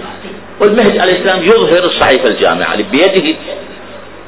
والمهدي 0.60 1.00
عليه 1.00 1.20
السلام 1.20 1.44
يظهر 1.44 1.84
الصحيفة 1.84 2.28
الجامعة 2.28 2.76
بيده. 2.76 3.38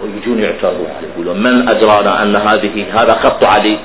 ويجون 0.04 0.40
يعترضون. 0.40 0.88
عليه 0.98 1.08
يقولون 1.14 1.44
من 1.44 1.70
أدرانا 1.70 2.24
أن 2.24 2.36
هذه 2.36 2.86
هذا 2.94 3.20
خط 3.24 3.46
علي. 3.46 3.78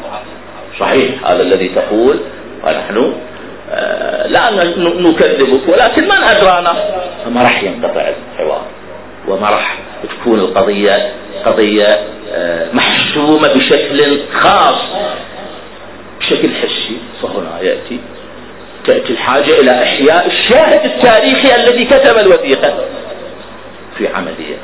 صحيح. 0.80 1.26
هذا 1.26 1.42
الذي 1.42 1.68
تقول. 1.68 2.20
ونحن 2.64 3.12
آه، 3.72 4.26
لا 4.26 4.40
نكذبك 4.78 5.68
ولكن 5.68 6.04
من 6.04 6.22
أدرانا؟ 6.36 6.74
فما 7.24 7.40
راح 7.40 7.62
ينقطع 7.62 8.12
الحوار. 8.34 8.66
وما 9.28 9.48
راح 9.48 9.78
تكون 10.02 10.40
القضية 10.40 11.12
قضية 11.46 12.00
آه، 12.32 12.66
محسومة 12.72 13.54
بشكل 13.54 14.20
خاص. 14.32 14.80
بشكل 16.20 16.54
حسي 16.54 16.96
فهنا 17.22 17.60
يأتي 17.62 18.00
تأتي 18.86 19.12
الحاجة 19.12 19.56
إلى 19.56 19.82
إحياء 19.82 20.26
الشاهد 20.26 20.84
التاريخي 20.84 21.48
الذي 21.60 21.84
كتب 21.84 22.18
الوثيقة 22.18 22.74
في 23.98 24.08
عملية 24.08 24.56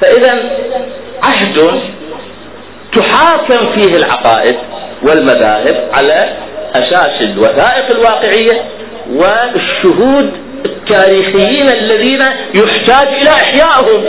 فإذا 0.00 0.50
عهد 1.22 1.80
تحاكم 2.96 3.72
فيه 3.72 3.94
العقائد 3.94 4.56
والمذاهب 5.02 5.88
على 5.92 6.36
أساس 6.74 7.20
الوثائق 7.22 7.90
الواقعية 7.90 8.64
والشهود 9.10 10.32
التاريخيين 10.92 11.66
الذين 11.68 12.20
يحتاج 12.54 13.08
إلى 13.08 13.30
إحيائهم 13.30 14.04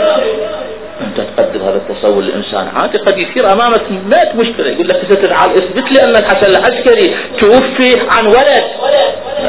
أنت 1.00 1.20
تقدم 1.36 1.60
هذا 1.60 1.76
التصور 1.76 2.22
لإنسان 2.22 2.68
عادي 2.76 2.98
قد 2.98 3.18
يصير 3.18 3.52
أمامك 3.52 3.82
مئة 3.90 4.36
مشكلة. 4.36 4.68
يقول 4.68 4.88
لك 4.88 5.28
تعال 5.28 5.50
اثبت 5.50 5.92
لي 5.92 6.04
أن 6.04 6.16
الحسن 6.16 6.50
العسكري 6.50 7.14
توفي 7.40 8.00
عن 8.08 8.26
ولد. 8.26 8.64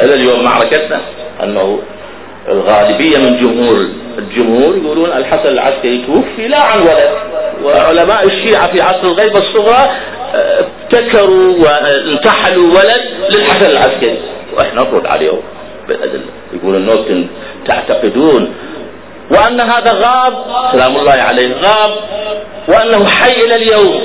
إلى 0.04 0.13
اليوم 0.13 0.44
معركتنا. 0.44 1.01
أنه 1.44 1.80
الغالبية 2.48 3.18
من 3.18 3.42
جمهور 3.42 3.89
الجمهور 4.18 4.77
يقولون 4.77 5.12
الحسن 5.12 5.48
العسكري 5.48 6.06
توفي 6.08 6.48
لا 6.48 6.63
عن 6.63 6.80
ولد. 6.80 7.10
وعلماء 7.63 8.24
الشيعة 8.24 8.72
في 8.72 8.82
عصر 8.82 9.04
الغيبة 9.04 9.39
الصغرى 9.39 9.92
ابتكروا 10.34 11.56
وانتحلوا 11.63 12.65
ولد 12.65 13.01
للحسن 13.36 13.72
العسكري. 13.72 14.20
وإحنا 14.58 14.82
نرد 14.82 15.06
عليهم 15.06 15.42
بالأدلة 15.88 16.24
يقول 16.54 16.75
أنه 16.75 17.27
تعتقدون 17.68 18.54
وأن 19.32 19.60
هذا 19.60 19.92
غاب 19.94 20.34
سلام 20.72 20.98
الله 20.98 21.15
عليه 21.30 21.54
غاب 21.54 21.92
وأنه 22.68 23.10
حي 23.10 23.46
إلى 23.46 23.56
اليوم. 23.56 24.01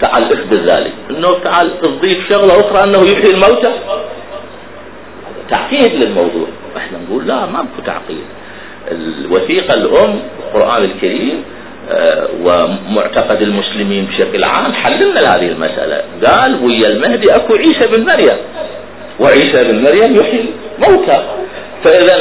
تعال 0.00 0.32
اثبت 0.32 0.70
ذلك. 0.70 0.92
انه 1.10 1.28
تعال 1.44 1.80
تضيف 1.80 2.28
شغلة 2.28 2.60
أخرى 2.60 2.84
أنه 2.84 3.10
يحيي 3.10 3.30
الموتى. 3.30 3.72
تعقيد 5.50 5.92
للموضوع. 5.92 6.46
إحنا 6.76 6.98
نقول 7.08 7.26
لا 7.26 7.46
ما 7.46 7.62
بكو 7.62 7.82
تعقيد. 7.86 8.24
الوثيقة 8.90 9.74
الأم 9.74 10.20
القرآن 10.46 10.84
الكريم 10.84 11.44
آه، 11.90 12.28
ومعتقد 12.42 13.42
المسلمين 13.42 14.04
بشكل 14.04 14.42
عام 14.44 14.72
حللنا 14.72 15.20
هذه 15.20 15.48
المسألة. 15.48 16.02
قال 16.26 16.64
ويا 16.64 16.88
المهدي 16.88 17.26
أكو 17.36 17.54
عيسى 17.54 17.86
بن 17.86 18.04
مريم. 18.04 18.38
وعيسى 19.20 19.64
بن 19.64 19.82
مريم 19.82 20.16
يحيي 20.16 20.44
موتى 20.78 21.24
فإذا 21.84 22.16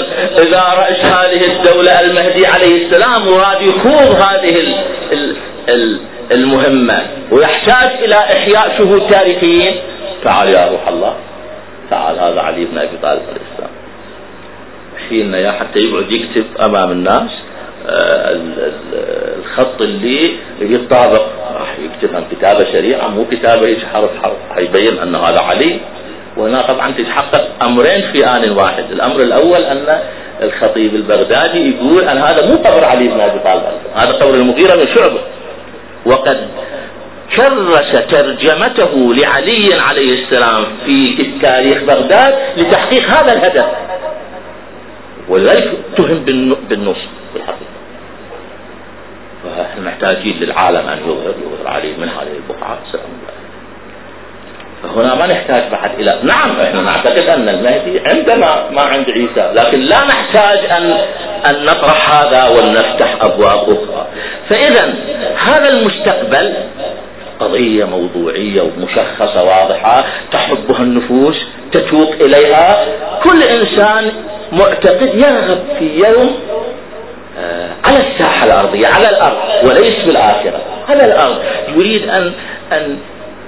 إذا 0.48 0.62
رأس 0.62 1.12
هذه 1.12 1.42
الدولة 1.52 2.00
المهدي 2.02 2.48
عليه 2.48 2.86
السلام 2.86 3.28
وراد 3.28 3.62
يخوض 3.62 4.22
هذه 4.22 4.60
ال 4.60 4.76
ال 5.12 5.36
ال 5.70 6.00
المهمة 6.32 7.08
ويحتاج 7.32 8.04
إلى 8.04 8.16
إحياء 8.16 8.78
شهود 8.78 9.10
تاريخيين. 9.10 9.76
تعال 10.24 10.50
يا 10.50 10.68
روح 10.72 10.88
الله. 10.88 11.16
تعال 11.90 12.20
هذا 12.20 12.42
علي 12.42 12.66
بن 12.66 12.78
أبي 12.78 12.98
طالب 13.02 13.22
عليه 13.30 13.42
السلام. 13.52 13.72
حين 15.10 15.34
يا 15.34 15.52
حتى 15.52 15.80
يقعد 15.80 16.12
يكتب 16.12 16.46
أمام 16.68 16.92
الناس 16.92 17.32
آه، 17.90 18.40
الخط 19.40 19.82
اللي 19.82 20.32
يطابق 20.60 21.28
راح 21.60 21.76
يكتبها 21.80 22.24
كتابة 22.32 22.72
سريعة 22.72 23.08
مو 23.08 23.26
كتابة 23.26 23.78
حرف 23.94 24.10
حرف 24.24 24.38
حيبين 24.56 25.00
أن 25.00 25.16
هذا 25.16 25.42
علي. 25.42 25.80
وهنا 26.38 26.62
طبعا 26.62 26.92
تتحقق 26.92 27.64
أمرين 27.70 28.12
في 28.12 28.28
آن 28.28 28.52
واحد. 28.52 28.92
الأمر 28.92 29.20
الأول 29.20 29.64
أن 29.64 29.88
الخطيب 30.42 30.96
البغدادي 30.96 31.70
يقول 31.70 32.04
أن 32.04 32.18
هذا 32.18 32.46
مو 32.46 32.56
قبر 32.56 32.86
علي 32.86 33.08
بن 33.08 33.20
أبي 33.20 33.40
طالب. 33.40 33.64
هذا 33.96 34.12
قبر 34.12 34.36
المغيرة 34.36 34.76
بن 34.76 34.96
شعبة. 34.96 35.22
وقد 36.06 36.48
كرس 37.36 37.92
ترجمته 37.92 39.14
لعلي 39.14 39.70
عليه 39.88 40.24
السلام 40.24 40.66
في 40.86 41.32
تاريخ 41.42 41.78
بغداد 41.84 42.36
لتحقيق 42.58 43.04
هذا 43.04 43.34
الهدف. 43.34 43.66
ولذلك 45.30 45.72
تهم 45.98 46.20
بالنصب 46.70 47.10
في 47.34 47.36
الحقيقة 47.36 47.78
فاحنا 49.44 49.82
محتاجين 49.82 50.40
للعالم 50.40 50.88
أن 50.88 50.98
يظهر 50.98 51.34
يظهر 51.44 51.68
علي 51.68 51.92
من 51.98 52.10
هذه 52.10 52.32
البقعة 52.38 52.78
سلام 52.92 53.06
فهنا 54.84 55.16
ما 55.16 55.28
نحتاج 55.28 55.64
بعد 55.72 56.00
إلى 56.00 56.20
نعم 56.24 56.60
إحنا 56.60 56.82
نعتقد 56.82 57.34
أن 57.34 57.50
المهدي 57.50 58.00
عندنا 58.00 58.70
ما 58.72 58.82
عند 58.82 59.10
عيسى 59.10 59.52
لكن 59.54 59.82
لا 59.82 59.98
نحتاج 60.06 60.66
أن 60.72 60.98
أن 61.50 61.64
نطرح 61.64 62.10
هذا 62.16 62.50
ونفتح 62.50 63.18
أبواب 63.22 63.70
أخرى. 63.70 64.08
فإذا 64.50 64.94
هذا 65.44 65.70
المستقبل 65.74 66.54
قضية 67.40 67.86
موضوعية 67.86 68.62
ومشخصة 68.62 69.44
واضحة 69.44 70.06
تحبها 70.32 70.82
النفوس 70.82 71.36
تتوق 71.72 72.12
إليها. 72.12 72.86
كل 73.24 73.44
إنسان 73.60 74.12
معتقد 74.52 75.14
يرغب 75.14 75.60
في 75.80 76.04
يوم 76.08 76.40
آه، 77.40 77.70
على 77.86 77.98
الساحة 77.98 78.46
الأرضية 78.46 78.88
على 78.88 79.10
الأرض 79.10 79.38
وليس 79.64 79.96
في 79.96 80.10
الآخرة 80.10 80.62
على 80.90 81.06
الأرض. 81.06 81.38
يريد 81.76 82.10
أن 82.10 82.34
أن 82.72 82.98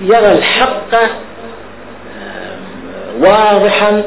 يرى 0.01 0.31
الحق 0.37 0.95
واضحا 3.19 4.03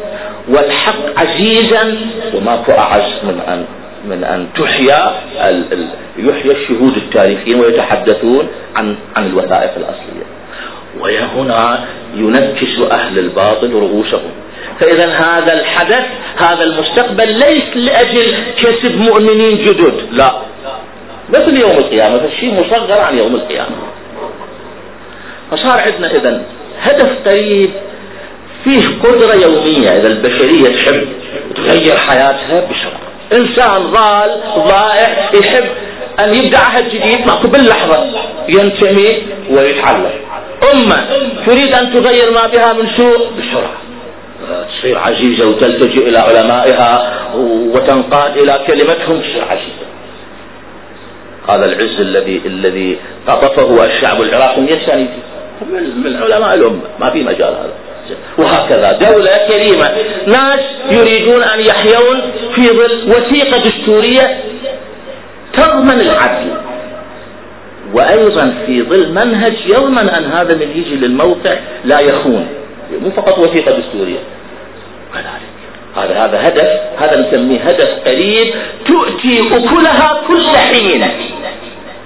والحق 0.49 1.19
عزيزا 1.19 1.99
وماكو 2.35 2.73
أعز 2.73 3.25
من 3.25 3.41
أن 3.49 3.65
من 4.05 4.25
أن 4.25 4.47
تحيا 4.59 5.07
يحيى 6.19 6.53
الشهود 6.53 6.97
التاريخيين 6.97 7.61
ويتحدثون 7.61 8.49
عن 8.77 8.97
عن 9.17 9.27
الوثائق 9.27 9.71
الأصلية. 9.77 10.27
وهنا 11.01 11.85
ينكس 12.15 12.87
أهل 12.93 13.19
الباطل 13.19 13.73
رؤوسهم. 13.73 14.31
فإذا 14.81 15.07
هذا 15.07 15.61
الحدث 15.61 16.05
هذا 16.37 16.65
المستقبل 16.65 17.29
ليس 17.29 17.77
لأجل 17.77 18.35
كسب 18.57 18.97
مؤمنين 18.97 19.57
جدد 19.65 19.95
لا. 20.11 20.33
مثل 21.29 21.57
يوم 21.57 21.79
القيامة 21.79 22.19
فالشيء 22.19 22.53
مصغر 22.53 23.01
عن 23.01 23.19
يوم 23.19 23.35
القيامة. 23.35 23.77
فصار 25.53 25.81
عندنا 25.81 26.11
إذا 26.11 26.43
هدف 26.81 27.29
قريب 27.29 27.71
فيه 28.65 28.83
قدرة 29.03 29.35
يومية 29.47 29.88
إذا 29.88 30.09
البشرية 30.09 30.69
تحب 30.69 31.07
تغير 31.57 31.99
حياتها 31.99 32.61
بسرعة. 32.61 33.01
إنسان 33.33 33.91
ضال 33.91 34.41
ضائع 34.69 35.31
يحب 35.45 35.69
أن 36.25 36.35
يبدأ 36.35 36.59
عهد 36.59 36.85
جديد 36.88 37.21
ماكو 37.27 37.49
باللحظة 37.49 38.07
ينتمي 38.49 39.23
ويتعلم. 39.51 40.11
أمة 40.75 40.97
تريد 41.47 41.73
أن 41.73 41.95
تغير 41.95 42.31
ما 42.31 42.47
بها 42.47 42.73
من 42.73 42.88
سوء 42.97 43.31
بسرعة. 43.31 43.77
تصير 44.69 44.99
عزيزة 44.99 45.45
وتلتجئ 45.45 46.09
إلى 46.09 46.19
علمائها 46.19 47.23
وتنقاد 47.75 48.37
إلى 48.38 48.61
كلمتهم 48.67 49.21
تصير 49.21 49.45
عزيزة. 49.45 49.87
هذا 51.51 51.65
العز 51.65 52.01
الذي 52.01 52.43
الذي 52.47 52.99
قطفه 53.27 53.85
الشعب 53.85 54.23
العراقي. 54.23 54.61
100 54.61 54.73
سنة 54.87 55.09
من 56.05 56.16
علماء 56.22 56.55
الأمة. 56.55 56.81
ما 57.01 57.11
في 57.11 57.22
مجال 57.22 57.55
هذا. 57.55 57.72
وهكذا. 58.38 58.92
دولة 58.92 59.33
كريمة. 59.48 59.88
ناس 60.27 60.61
يريدون 60.94 61.42
أن 61.42 61.61
يحيون 61.61 62.20
في 62.55 62.62
ظل 62.62 63.09
وثيقة 63.09 63.59
دستورية 63.59 64.40
تضمن 65.59 66.01
العدل. 66.01 66.51
وأيضا 67.94 68.55
في 68.66 68.83
ظل 68.83 69.09
منهج 69.12 69.57
يضمن 69.64 70.11
أن 70.11 70.25
هذا 70.25 70.57
من 70.57 70.70
يجي 70.75 70.94
للموقع 70.94 71.59
لا 71.85 72.01
يخون. 72.01 72.46
مو 73.03 73.11
فقط 73.11 73.38
وثيقة 73.38 73.79
دستورية. 73.79 74.18
كذلك. 75.14 75.53
هذا 75.96 76.25
هذا 76.25 76.48
هدف 76.48 76.68
هذا 76.98 77.20
نسميه 77.20 77.61
هدف 77.61 77.88
قريب 78.07 78.55
تؤتي 78.88 79.40
أكلها 79.40 80.20
كل 80.29 80.57
حين. 80.57 81.05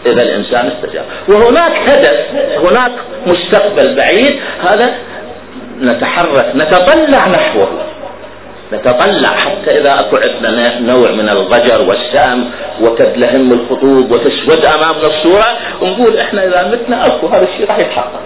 إذا 0.06 0.22
الإنسان 0.22 0.66
استجاب. 0.66 1.04
وهناك 1.28 1.72
هدف 1.72 2.16
هناك 2.64 2.92
مستقبل 3.26 3.96
بعيد. 3.96 4.40
هذا 4.60 4.94
نتحرك 5.80 6.52
نتطلع 6.54 7.28
نحوه. 7.28 7.68
نتطلع 8.72 9.36
حتى 9.36 9.80
إذا 9.80 9.94
أكو 10.00 10.16
عندنا 10.16 10.78
نوع 10.78 11.10
من 11.10 11.28
الضجر 11.28 11.82
والسام 11.82 12.50
وتدلهم 12.80 13.52
الخطوب 13.52 14.10
وتسود 14.10 14.66
أمامنا 14.66 15.06
الصورة. 15.06 15.56
ونقول 15.80 16.16
إحنا 16.18 16.44
إذا 16.44 16.68
متنا 16.68 17.06
أكو 17.06 17.26
هذا 17.26 17.44
الشيء 17.44 17.66
راح 17.68 17.78
يتحقق. 17.78 18.20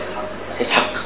يتحقق. 0.61 1.00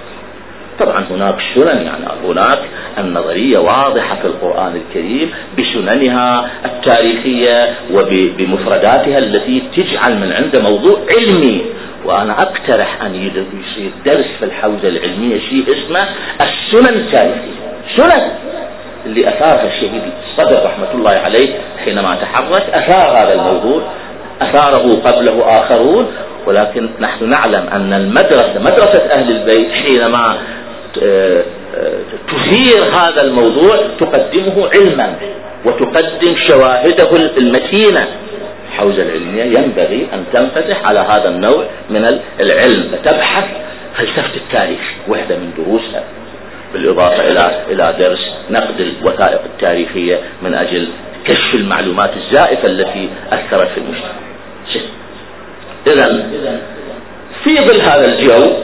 طبعا 0.81 1.05
هناك 1.11 1.35
سنن 1.55 1.87
يعني 1.87 2.05
هناك 2.25 2.59
النظرية 2.99 3.59
واضحة 3.59 4.17
في 4.17 4.25
القرآن 4.25 4.77
الكريم 4.77 5.31
بسننها 5.59 6.51
التاريخية 6.65 7.75
وبمفرداتها 7.93 9.19
التي 9.19 9.63
تجعل 9.77 10.19
من 10.19 10.33
عنده 10.33 10.63
موضوع 10.71 11.01
علمي. 11.11 11.65
وأنا 12.05 12.33
أقترح 12.33 13.03
أن 13.03 13.15
يصير 13.15 13.91
درس 14.07 14.27
في 14.39 14.45
الحوزة 14.45 14.89
العلمية 14.89 15.41
شيء 15.41 15.65
اسمه 15.73 16.09
السنن 16.41 16.95
التاريخية. 16.95 17.65
سنن 17.97 18.31
اللي 19.07 19.29
أثارها 19.29 19.67
الشهيد 19.67 20.03
الصدر 20.31 20.65
رحمة 20.65 20.91
الله 20.95 21.13
عليه 21.13 21.49
حينما 21.85 22.15
تحرك 22.17 22.71
أثار 22.75 23.19
هذا 23.19 23.33
الموضوع 23.33 23.83
أثاره 24.43 25.01
قبله 25.01 25.45
آخرون. 25.61 26.07
ولكن 26.47 26.89
نحن 27.01 27.29
نعلم 27.29 27.69
أن 27.69 27.93
المدرسة 27.93 28.59
مدرسة 28.61 29.11
أهل 29.13 29.31
البيت 29.31 29.73
حينما 29.73 30.39
تثير 32.29 32.85
هذا 32.85 33.23
الموضوع 33.25 33.79
تقدمه 34.01 34.69
علما 34.77 35.15
وتقدم 35.65 36.37
شواهده 36.49 37.17
المتينة. 37.17 38.09
الحوزة 38.69 39.03
العلمية 39.03 39.45
ينبغي 39.59 40.07
أن 40.13 40.25
تنفتح 40.33 40.87
على 40.87 40.99
هذا 40.99 41.29
النوع 41.29 41.67
من 41.91 42.19
العلم 42.41 42.91
فتبحث 42.93 43.45
فلسفة 43.97 44.37
التاريخ 44.37 44.81
وحدة 45.09 45.37
من 45.37 45.51
دروسها 45.59 46.03
بالإضافة 46.73 47.27
إلى 47.27 47.63
إلى 47.71 47.95
درس 47.99 48.31
نقد 48.51 48.81
الوثائق 48.81 49.41
التاريخية 49.45 50.21
من 50.43 50.55
أجل 50.55 50.89
كشف 51.25 51.55
المعلومات 51.55 52.11
الزائفة 52.17 52.69
التي 52.69 53.09
أثرت 53.33 53.69
في 53.69 53.79
المجتمع. 53.79 54.15
إذا 55.87 56.25
في 57.45 57.57
ظل 57.57 57.81
هذا 57.81 58.05
الجو 58.13 58.57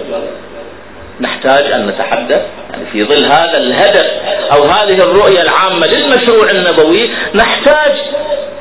نحتاج 1.21 1.73
أن 1.73 1.87
نتحدث. 1.87 2.43
يعني 2.71 2.87
في 2.93 3.05
ظل 3.05 3.27
هذا 3.27 3.57
الهدف 3.57 4.07
أو 4.53 4.71
هذه 4.73 5.03
الرؤية 5.03 5.43
العامة 5.43 5.87
للمشروع 5.87 6.51
النبوي 6.51 7.11
نحتاج 7.35 7.93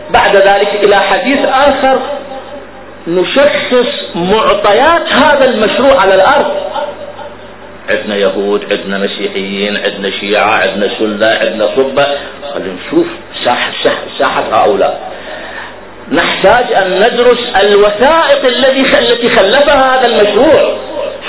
بعد 0.10 0.36
ذلك 0.36 0.88
إلى 0.88 0.96
حديث 0.96 1.40
آخر 1.46 2.02
نشخص 3.08 4.16
معطيات 4.16 5.14
هذا 5.14 5.48
المشروع 5.48 6.02
على 6.02 6.16
الأرض. 6.16 6.52
عندنا 7.90 8.16
يهود 8.16 8.74
عندنا 8.74 8.98
مسيحيين 8.98 9.78
عندنا 9.78 10.10
شيعة 10.20 10.58
عندنا 10.58 10.90
سنة 11.00 11.32
عندنا 11.40 11.66
صبة. 11.66 12.08
خلينا 12.54 12.74
نشوف 12.88 13.08
ساحة, 13.46 13.72
ساحة 14.20 14.64
هؤلاء. 14.64 15.12
نحتاج 16.12 16.66
أن 16.82 16.96
ندرس 16.96 17.40
الوثائق 17.64 18.46
التي 18.46 19.30
خلفها 19.30 20.00
هذا 20.00 20.08
المشروع. 20.08 20.78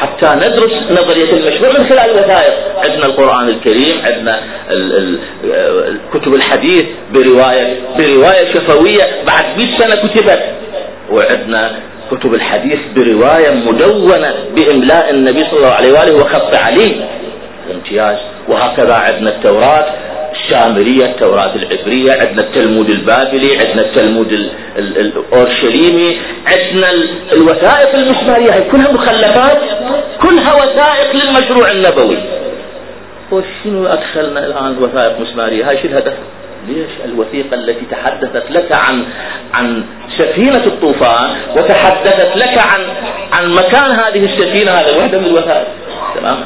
حتى 0.01 0.37
ندرس 0.37 0.73
نظرية 0.91 1.31
المشروع 1.31 1.71
من 1.79 1.91
خلال 1.91 2.11
الوثائق. 2.11 2.55
عندنا 2.77 3.07
القرآن 3.07 3.49
الكريم 3.49 4.01
عندنا 4.05 4.41
كتب 6.15 6.35
الحديث 6.35 6.85
برواية 7.13 7.81
برواية 7.99 8.55
شفوية 8.55 9.25
بعد 9.27 9.45
100 9.57 9.79
سنة 9.79 10.09
كتبت. 10.09 10.43
وعندنا 11.11 11.73
كتب 12.11 12.35
الحديث 12.35 12.79
برواية 12.97 13.51
مدونة 13.51 14.35
بإملاء 14.55 15.11
النبي 15.11 15.45
صلى 15.45 15.57
الله 15.57 15.73
عليه 15.73 15.93
وآله 15.93 16.21
وخط 16.21 16.55
عليه 16.55 17.05
امتياز 17.71 18.17
وهكذا 18.49 18.95
عندنا 18.95 19.31
التوراة. 19.31 19.87
السامرية 20.51 21.05
التوراة 21.05 21.55
العبرية 21.55 22.13
عندنا 22.13 22.49
التلمود 22.49 22.91
البابلي 22.91 23.59
عندنا 23.65 23.87
التلمود 23.87 24.33
الأورشليمي 24.77 26.21
عندنا 26.47 26.91
الوثائق 27.37 28.01
المسمارية 28.01 28.55
هي 28.55 28.71
كلها 28.71 28.93
مخلفات 28.93 29.59
كلها 30.23 30.51
وثائق 30.51 31.15
للمشروع 31.15 31.71
النبوي. 31.71 32.19
وشنو 33.31 33.87
أدخلنا 33.87 34.47
الآن 34.47 34.79
وثائق 34.79 35.21
مسمارية؟ 35.21 35.69
هاي 35.69 35.79
شو 35.83 35.89
الهدف؟ 35.89 36.15
ليش 36.69 36.91
الوثيقة 37.05 37.55
التي 37.55 37.87
تحدثت 37.91 38.51
لك 38.51 38.73
عن 38.73 39.05
عن 39.55 39.85
سفينة 40.19 40.65
الطوفان 40.67 41.37
وتحدثت 41.57 42.37
لك 42.37 42.59
عن 42.73 42.81
عن 43.33 43.53
مكان 43.53 43.91
هذه 43.91 44.25
السفينة؟ 44.25 44.71
هذا 44.71 44.99
وحدة 44.99 45.19
من 45.19 45.27
الوثائق. 45.27 45.67
تمام؟ 46.15 46.37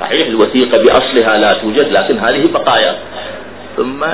صحيح 0.00 0.26
الوثيقة 0.26 0.78
بأصلها 0.78 1.38
لا 1.38 1.52
توجد 1.52 1.92
لكن 1.92 2.18
هذه 2.18 2.44
بقايا. 2.52 2.94
ثم 3.76 4.04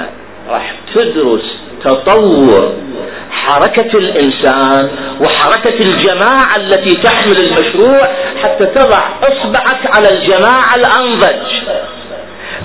راح 0.51 0.75
تدرس 0.95 1.57
تطور 1.85 2.73
حركة 3.31 3.99
الإنسان 3.99 4.89
وحركة 5.21 5.75
الجماعة 5.81 6.57
التي 6.57 6.91
تحمل 6.91 7.37
المشروع 7.41 8.03
حتى 8.43 8.67
تضع 8.67 9.03
إصبعك 9.23 9.97
على 9.97 10.09
الجماعة 10.19 10.75
الأنضج. 10.77 11.47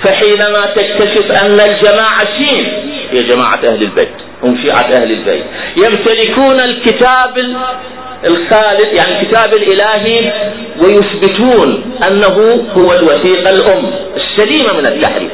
فحينما 0.03 0.65
تكتشف 0.75 1.31
أن 1.31 1.59
الجماعة 1.69 2.19
سين 2.37 2.73
هي 3.11 3.23
جماعة 3.23 3.55
أهل 3.63 3.81
البيت 3.83 4.11
هم 4.43 4.57
شيعة 4.63 4.89
أهل 5.01 5.11
البيت 5.11 5.43
يمتلكون 5.83 6.59
الكتاب 6.59 7.37
الخالد 8.25 8.93
يعني 8.93 9.21
الكتاب 9.21 9.53
الإلهي 9.53 10.31
ويثبتون 10.81 11.97
أنه 12.07 12.65
هو 12.77 12.93
الوثيقة 12.93 13.49
الأم 13.55 13.91
السليمة 14.15 14.73
من 14.73 14.85
التحريف. 14.85 15.31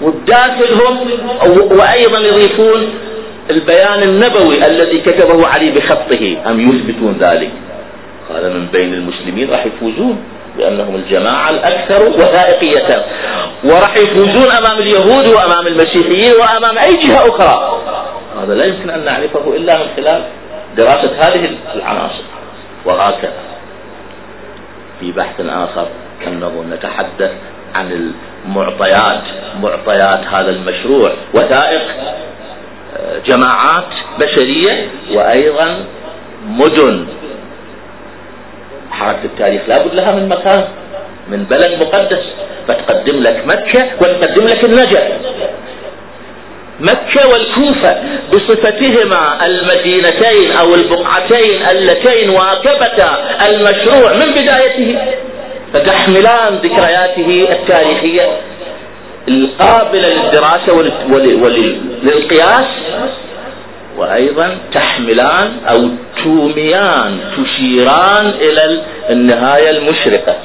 والداخل 0.00 0.82
هم 0.82 1.08
وأيضا 1.50 2.18
يضيفون 2.18 2.94
البيان 3.50 4.02
النبوي 4.08 4.66
الذي 4.66 5.00
كتبه 5.00 5.48
علي 5.48 5.70
بخطه. 5.70 6.36
أم 6.46 6.60
يثبتون 6.60 7.18
ذلك؟ 7.20 7.50
قال 8.28 8.54
من 8.54 8.66
بين 8.66 8.94
المسلمين 8.94 9.50
راح 9.50 9.66
يفوزون 9.66 10.24
لأنهم 10.58 10.94
الجماعة 10.94 11.50
الأكثر 11.50 12.08
وثائقية. 12.08 13.06
وراح 13.64 13.94
يفوزون 13.98 14.50
أمام 14.58 14.78
اليهود 14.78 15.28
وأمام 15.28 15.66
المسيحيين 15.66 16.32
وأمام 16.40 16.78
أي 16.78 16.96
جهة 16.96 17.18
أخرى. 17.18 17.82
هذا 18.42 18.54
لا 18.54 18.64
يمكن 18.64 18.90
أن 18.90 19.04
نعرفه 19.04 19.56
إلا 19.56 19.78
من 19.78 19.86
خلال 19.96 20.22
دراسة 20.76 21.10
هذه 21.18 21.50
العناصر. 21.74 22.22
وهكذا 22.84 23.32
في 25.00 25.12
بحث 25.12 25.40
آخر 25.40 25.86
أنه 26.26 26.64
نتحدث 26.70 27.32
عن 27.74 28.12
المعطيات 28.46 29.22
معطيات 29.62 30.20
هذا 30.32 30.50
المشروع. 30.50 31.12
وثائق 31.34 31.82
جماعات 33.26 33.92
بشرية 34.18 34.88
وأيضا 35.12 35.84
مدن. 36.48 37.06
حركة 38.90 39.24
التاريخ 39.24 39.62
لابد 39.68 39.94
لها 39.94 40.12
من 40.12 40.28
مكان 40.28 40.64
من 41.28 41.44
بلد 41.44 41.82
مقدس. 41.82 42.22
فتقدم 42.68 43.22
لك 43.22 43.42
مكة 43.46 43.86
وتقدم 44.00 44.46
لك 44.46 44.64
النجف. 44.64 45.02
مكة 46.80 47.28
والكوفة 47.32 47.96
بصفتهما 48.32 49.46
المدينتين 49.46 50.52
أو 50.52 50.74
البقعتين 50.74 51.62
اللتين 51.70 52.30
واكبتا 52.30 53.38
المشروع 53.48 54.12
من 54.14 54.32
بدايته. 54.32 54.98
فتحملان 55.76 56.54
ذكرياته 56.54 57.46
التاريخية 57.52 58.28
القابلة 59.28 60.08
للدراسة 60.08 60.72
وللقياس 61.42 62.64
وأيضا 63.96 64.58
تحملان 64.74 65.52
أو 65.68 65.88
توميان 66.24 67.18
تشيران 67.36 68.26
إلى 68.40 68.82
النهاية 69.10 69.70
المشرقة 69.70 70.36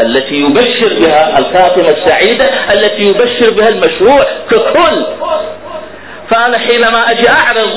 التي 0.00 0.34
يبشر 0.34 0.98
بها 1.00 1.38
الخاتمة 1.38 1.88
السعيدة 1.88 2.44
التي 2.74 3.02
يبشر 3.02 3.54
بها 3.54 3.68
المشروع 3.68 4.24
ككل. 4.50 5.02
فأنا 6.32 6.58
حينما 6.58 7.10
أجي 7.10 7.28
أعرض. 7.28 7.70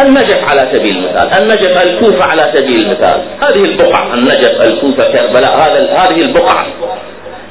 النجف 0.00 0.44
على 0.44 0.70
سبيل 0.74 0.96
المثال 0.96 1.42
النجف 1.42 1.88
الكوفة 1.88 2.24
على 2.24 2.52
سبيل 2.54 2.80
المثال. 2.80 3.22
هذه 3.40 3.64
البقعة 3.64 4.14
النجف 4.14 4.60
الكوفة 4.70 5.12
كربلاء 5.12 5.56
هذا 5.56 5.92
هذه 5.92 6.20
البقعة. 6.22 6.66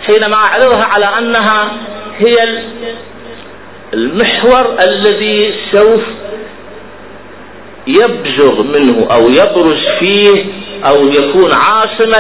حينما 0.08 0.36
أعرضها 0.36 0.84
على 0.84 1.06
أنها 1.06 1.72
هي 2.18 2.38
المحور 3.94 4.76
الذي 4.88 5.54
سوف 5.72 6.02
يبزغ 7.88 8.64
منه 8.64 9.08
أو 9.12 9.30
يبرز 9.30 9.88
فيه 10.00 10.46
أو 10.86 11.08
يكون 11.08 11.52
عاصمة 11.54 12.20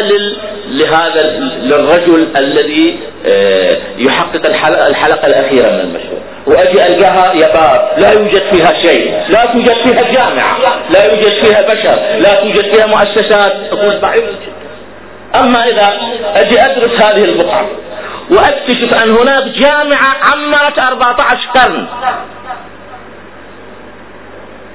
لهذا 0.67 1.39
للرجل 1.61 2.27
الذي 2.37 2.99
آه، 3.33 3.77
يحقق 3.97 4.45
الحلقة 4.89 5.27
الأخيرة 5.27 5.71
من 5.71 5.79
المشروع. 5.79 6.21
وأجي 6.47 6.87
ألقاها 6.87 7.33
يباب 7.33 7.89
لا 7.97 8.11
يوجد 8.11 8.41
فيها 8.53 8.85
شيء. 8.85 9.23
لا 9.29 9.45
توجد 9.45 9.73
فيها 9.73 10.11
جامعة. 10.11 10.57
لا 10.89 11.05
يوجد 11.05 11.43
فيها 11.43 11.73
بشر. 11.73 11.99
لا 12.19 12.31
توجد 12.31 12.75
فيها 12.75 12.85
مؤسسات. 12.85 13.53
أقول 13.71 14.01
ضعيف 14.01 14.23
أما 15.35 15.67
إذا 15.67 15.87
أجي 16.35 16.61
أدرس 16.61 17.01
هذه 17.01 17.23
البقعة 17.23 17.65
وأكتشف 18.31 18.93
أن 19.03 19.09
هناك 19.19 19.43
جامعة 19.43 20.15
عمرت 20.33 20.79
14 20.79 21.49
قرن. 21.55 21.87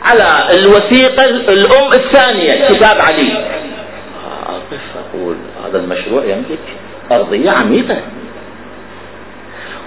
على 0.03 0.49
الوثيقة 0.59 1.25
الأم 1.25 1.93
الثانية 1.93 2.69
كتاب 2.69 2.97
علي. 3.01 3.45
اقف 4.47 4.81
أقول؟ 4.97 5.37
هذا 5.67 5.79
المشروع 5.79 6.25
يملك 6.25 6.59
أرضية 7.13 7.51
عميقة. 7.51 7.97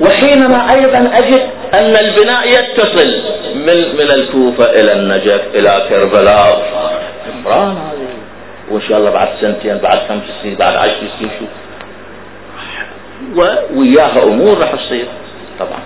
وحينما 0.02 0.74
أيضا 0.76 1.12
أجد 1.14 1.50
أن 1.74 1.94
البناء 2.06 2.48
يتصل. 2.48 3.10
من 3.56 3.96
من 3.96 4.12
الكوفة 4.12 4.72
إلى 4.72 4.94
النجف 4.94 5.42
إلى 5.54 5.86
كربلاء. 5.90 6.72
عمران 7.36 7.78
هذه. 7.78 8.08
وإن 8.72 8.82
شاء 8.82 8.98
الله 8.98 9.12
بعد 9.12 9.28
سنتين 9.42 9.78
بعد 9.78 10.00
خمس 10.10 10.24
سنين 10.42 10.56
بعد 10.56 10.76
عشر 10.76 11.02
سنين 11.20 11.32
شو 11.40 11.46
وياها 13.76 14.24
أمور 14.24 14.58
راح 14.58 14.76
تصير. 14.76 15.06
طبعا. 15.60 15.80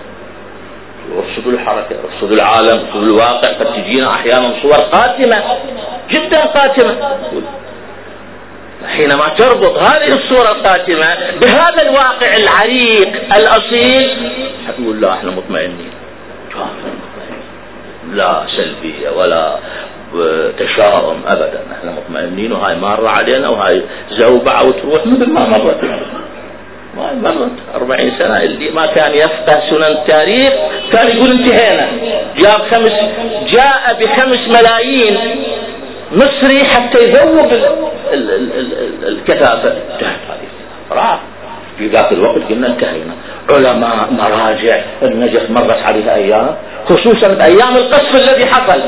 رصد 1.16 1.46
الحركة 1.46 1.96
رصد 2.04 2.32
العالم 2.32 2.86
رصد 2.88 3.02
الواقع 3.02 3.48
قد 3.58 3.66
تجينا 3.74 4.10
أحيانا 4.10 4.52
صور 4.62 4.80
قاتمة 4.80 5.42
جدا 6.10 6.40
قاتمة. 6.44 6.96
حينما 8.96 9.28
تربط 9.38 9.78
هذه 9.78 10.14
الصورة 10.14 10.52
القاتمة 10.52 11.16
بهذا 11.42 11.82
الواقع 11.82 12.34
العريق 12.38 13.22
الأصيل 13.36 14.16
تقول 14.68 15.00
لا 15.00 15.12
إحنا 15.12 15.30
مطمئنين. 15.30 15.90
لا 18.12 18.42
سلبية 18.56 19.10
ولا 19.10 19.56
تشاؤم 20.58 21.22
ابدا 21.26 21.60
إحنا 21.78 21.90
مطمئنين 21.92 22.52
وهاي 22.52 22.76
مارة 22.76 23.08
علينا 23.08 23.48
وهاي 23.48 23.82
زوبعة 24.10 24.68
وتروح 24.68 25.06
مثل 25.06 25.30
ما 25.32 25.48
مرت. 25.48 25.84
ما 26.96 27.12
مرت 27.12 27.50
40 27.74 28.12
سنة 28.18 28.36
اللي 28.36 28.70
ما 28.70 28.86
كان 28.86 29.14
يفقه 29.14 29.70
سنن 29.70 29.84
التاريخ 29.84 30.52
كان 30.92 31.16
يقول 31.16 31.30
انتهينا. 31.30 31.88
جاب 32.38 32.60
خمس 32.74 32.92
جاء 33.50 33.96
بخمس 34.00 34.60
ملايين. 34.60 35.18
مصري 36.12 36.64
حتى 36.64 37.02
يذوب 37.02 37.52
الكثافة 39.02 39.68
انتهت 39.68 40.20
هذه 40.28 40.48
راح 40.92 41.20
في 41.78 41.88
ذاك 41.88 42.12
الوقت 42.12 42.42
قلنا 42.48 42.66
انتهينا. 42.66 43.14
علماء 43.50 44.10
مراجع 44.10 44.80
النجف 45.02 45.50
مرت 45.50 45.90
عليها 45.90 46.14
أيام 46.14 46.56
خصوصا 46.88 47.30
أيام 47.30 47.72
القصف 47.76 48.22
الذي 48.22 48.46
حصل. 48.46 48.80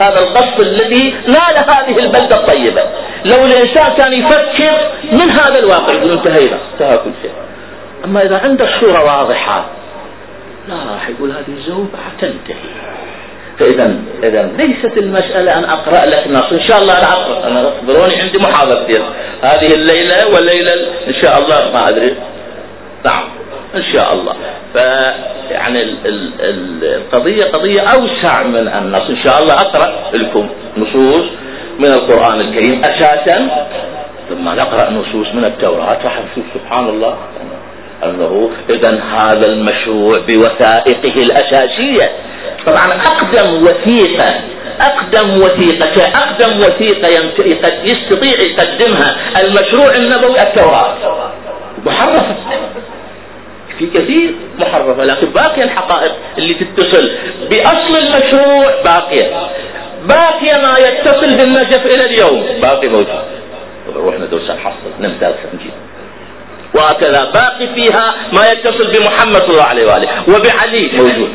هذا 0.00 0.18
القصف 0.18 0.62
الذي 0.62 1.14
نال 1.26 1.56
هذه 1.70 1.98
البلدة 1.98 2.36
الطيبة. 2.36 2.82
لو 3.24 3.44
الإنسان 3.44 3.92
كان 3.98 4.12
يفكر 4.12 4.80
من 5.12 5.30
هذا 5.30 5.58
الواقع 5.58 5.94
يقول 5.94 6.10
انتهينا. 6.10 6.58
انتهى 6.72 6.98
كل 6.98 7.10
شيء. 7.22 7.32
أما 8.04 8.22
إذا 8.22 8.38
عنده 8.38 8.68
صورة 8.80 9.04
واضحة 9.04 9.64
لا 10.68 10.74
راح 10.74 11.08
يقول 11.08 11.30
هذه 11.30 11.60
زوبعة 11.66 12.10
تنتهي. 12.20 12.56
فإذا 13.58 13.96
إذا 14.22 14.42
ليست 14.56 14.98
المسألة 14.98 15.58
أن 15.58 15.64
أقرأ 15.64 16.06
لك 16.06 16.26
نص 16.28 16.52
إن 16.52 16.68
شاء 16.68 16.78
الله 16.78 16.94
أنا 16.94 17.12
أقرأ. 17.12 17.46
أنا 17.48 17.68
اخبروني 17.68 18.20
عندي 18.20 18.38
محاضرتين 18.38 19.02
هذه 19.42 19.74
الليلة 19.74 20.16
والليلة 20.34 20.72
إن 21.08 21.14
شاء 21.14 21.38
الله 21.38 21.72
ما 21.72 21.88
أدري. 21.88 22.14
نعم 23.06 23.24
إن 23.74 23.82
شاء 23.92 24.12
الله. 24.14 24.34
فيعني 24.74 25.82
القضية 26.96 27.44
قضية 27.44 27.80
أوسع 27.80 28.42
من 28.42 28.68
النص. 28.68 29.10
إن 29.10 29.16
شاء 29.24 29.42
الله 29.42 29.54
أقرأ 29.54 30.16
لكم 30.16 30.48
نصوص 30.76 31.24
من 31.78 31.92
القرآن 31.92 32.40
الكريم 32.40 32.84
أساسا. 32.84 33.66
ثم 34.28 34.48
نقرأ 34.48 34.90
نصوص 34.90 35.34
من 35.34 35.44
التوراة. 35.44 35.98
راح 36.04 36.20
نشوف 36.20 36.44
سبحان 36.54 36.88
الله. 36.88 37.16
أنه 38.04 38.50
إذا 38.70 39.00
هذا 39.16 39.46
المشروع 39.46 40.18
بوثائقه 40.18 41.22
الأساسية. 41.22 42.12
طبعا 42.66 43.00
أقدم 43.06 43.62
وثيقة 43.62 44.40
أقدم 44.80 45.36
وثيقة 45.36 46.02
أقدم 46.14 46.56
وثيقة 46.56 47.08
يستطيع 47.84 48.32
يقدمها 48.46 49.16
المشروع 49.40 49.96
النبوي 49.96 50.38
التوراة. 50.38 50.96
محرفة. 51.86 52.34
في 53.78 53.86
كثير 53.86 54.34
محرفة 54.58 55.04
لكن 55.04 55.30
باقية 55.30 55.62
الحقائق 55.62 56.12
اللي 56.38 56.54
تتصل 56.54 57.10
بأصل 57.50 57.98
المشروع 57.98 58.82
باقية. 58.84 59.48
باقية 60.08 60.56
ما 60.62 60.74
يتصل 60.78 61.36
بالنجف 61.38 61.86
إلى 61.86 62.04
اليوم. 62.06 62.60
باقي 62.60 62.88
موجود. 62.88 63.22
روح 63.96 64.14
ندرس 64.14 64.50
نحصل 64.50 64.90
نمتاز 65.00 65.34
نجيب. 65.54 65.72
وهكذا. 66.76 67.32
باقي 67.34 67.74
فيها 67.74 68.14
ما 68.36 68.50
يتصل 68.52 68.86
بمحمد 68.98 69.36
صلى 69.36 69.48
الله 69.48 69.64
عليه 69.64 69.86
وآله. 69.86 70.08
وبعلي 70.28 70.90
موجود. 70.98 71.30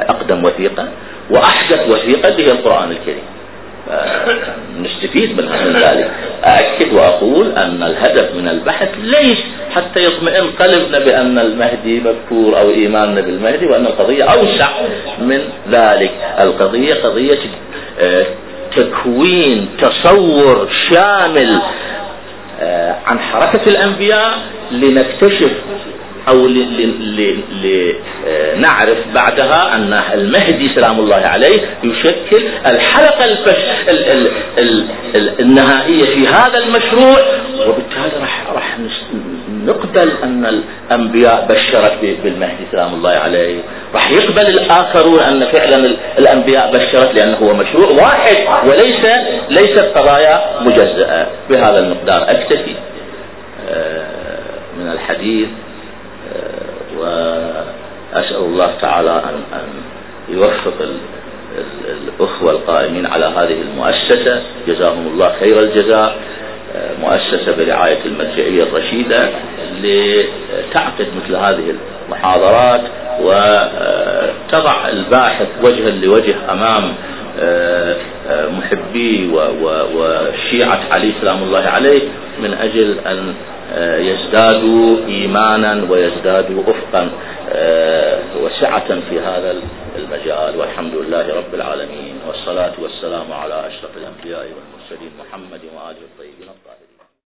أقدم 0.00 0.44
وثيقة 0.44 0.88
وأحدث 1.30 1.80
وثيقة 1.94 2.34
هي 2.38 2.44
القرآن 2.44 2.90
الكريم. 2.90 3.24
نستفيد 4.80 5.40
من 5.40 5.48
ذلك 5.76 6.10
أأكد 6.44 6.92
وأقول 6.92 7.52
أن 7.52 7.82
الهدف 7.82 8.34
من 8.34 8.48
البحث 8.48 8.88
ليس 9.02 9.42
حتى 9.74 10.02
يطمئن 10.02 10.50
قلبنا 10.50 10.98
بأن 10.98 11.38
المهدي 11.38 12.00
مذكور 12.00 12.58
أو 12.60 12.70
إيماننا 12.70 13.20
بالمهدي 13.20 13.66
وأن 13.66 13.86
القضية 13.86 14.24
أوسع 14.24 14.68
من 15.18 15.40
ذلك. 15.70 16.10
القضية 16.40 16.94
قضية 16.94 17.38
آه، 18.04 18.26
تكوين 18.76 19.68
تصور 19.82 20.68
شامل. 20.90 21.54
آه، 21.54 21.62
عن 23.10 23.18
حركة 23.20 23.60
الأنبياء 23.70 24.38
لنكتشف 24.70 25.50
أو 26.32 26.46
لنعرف 27.56 28.98
بعدها 29.14 29.74
أن 29.76 29.92
المهدي 30.14 30.68
سلام 30.74 30.98
الله 31.00 31.16
عليه 31.16 31.58
يشكل 31.84 32.42
الحلقة 32.66 33.24
النهائية 35.40 36.04
في 36.04 36.26
هذا 36.28 36.58
المشروع 36.58 37.18
وبالتالي 37.66 38.12
راح 38.20 38.46
نقبل 39.68 40.12
أن 40.22 40.46
الأنبياء 40.46 41.46
بشرت 41.48 41.98
بالمهدي 42.24 42.64
سلام 42.72 42.94
الله 42.94 43.10
عليه. 43.10 43.60
راح 43.94 44.10
يقبل 44.10 44.46
الآخرون 44.48 45.20
أن 45.20 45.44
فعلا 45.52 45.96
الأنبياء 46.18 46.72
بشرت 46.72 47.14
لأنه 47.14 47.36
هو 47.36 47.54
مشروع 47.54 47.90
واحد 47.90 48.36
وليس 48.68 49.04
ليست 49.50 49.84
قضايا 49.84 50.44
مجزأة. 50.60 51.26
بهذا 51.50 51.78
المقدار 51.78 52.30
أكتفي 52.30 52.74
آه، 53.70 54.06
من 54.78 54.92
الحديث 54.92 55.48
وأسأل 56.98 58.36
الله 58.36 58.70
تعالى 58.80 59.10
أن, 59.10 59.58
أن 59.58 59.68
يوفق 60.28 60.74
الأخوة 61.88 62.50
القائمين 62.50 63.06
على 63.06 63.24
هذه 63.24 63.62
المؤسسة. 63.62 64.42
جزاهم 64.66 65.06
الله 65.06 65.32
خير 65.40 65.60
الجزاء. 65.62 66.16
مؤسسة 67.00 67.56
برعاية 67.56 67.98
المرجعية 68.04 68.62
الرشيدة 68.62 69.30
لتعقد 69.82 71.06
مثل 71.24 71.36
هذه 71.36 71.74
المحاضرات 72.08 72.80
وتضع 73.20 74.88
الباحث 74.88 75.46
وجها 75.64 75.90
لوجه 75.90 76.34
أمام 76.50 76.94
محبي 78.58 79.30
وشيعة 79.94 80.80
علي 80.96 81.12
سلام 81.20 81.42
الله 81.42 81.58
عليه 81.60 82.02
من 82.42 82.54
أجل 82.54 82.98
أن 83.06 83.34
يزدادوا 83.98 84.96
إيمانا 85.08 85.86
ويزدادوا 85.90 86.62
أفقا 86.62 87.10
آه، 87.52 88.18
وسعة 88.42 88.88
في 88.88 89.20
هذا 89.20 89.54
المجال. 89.98 90.56
والحمد 90.60 90.92
لله 90.94 91.26
رب 91.36 91.54
العالمين 91.54 92.14
والصلاة 92.28 92.72
والسلام 92.82 93.32
على 93.32 93.54
أشرف 93.68 93.90
الأنبياء 93.96 94.40
والمرسلين. 94.40 94.77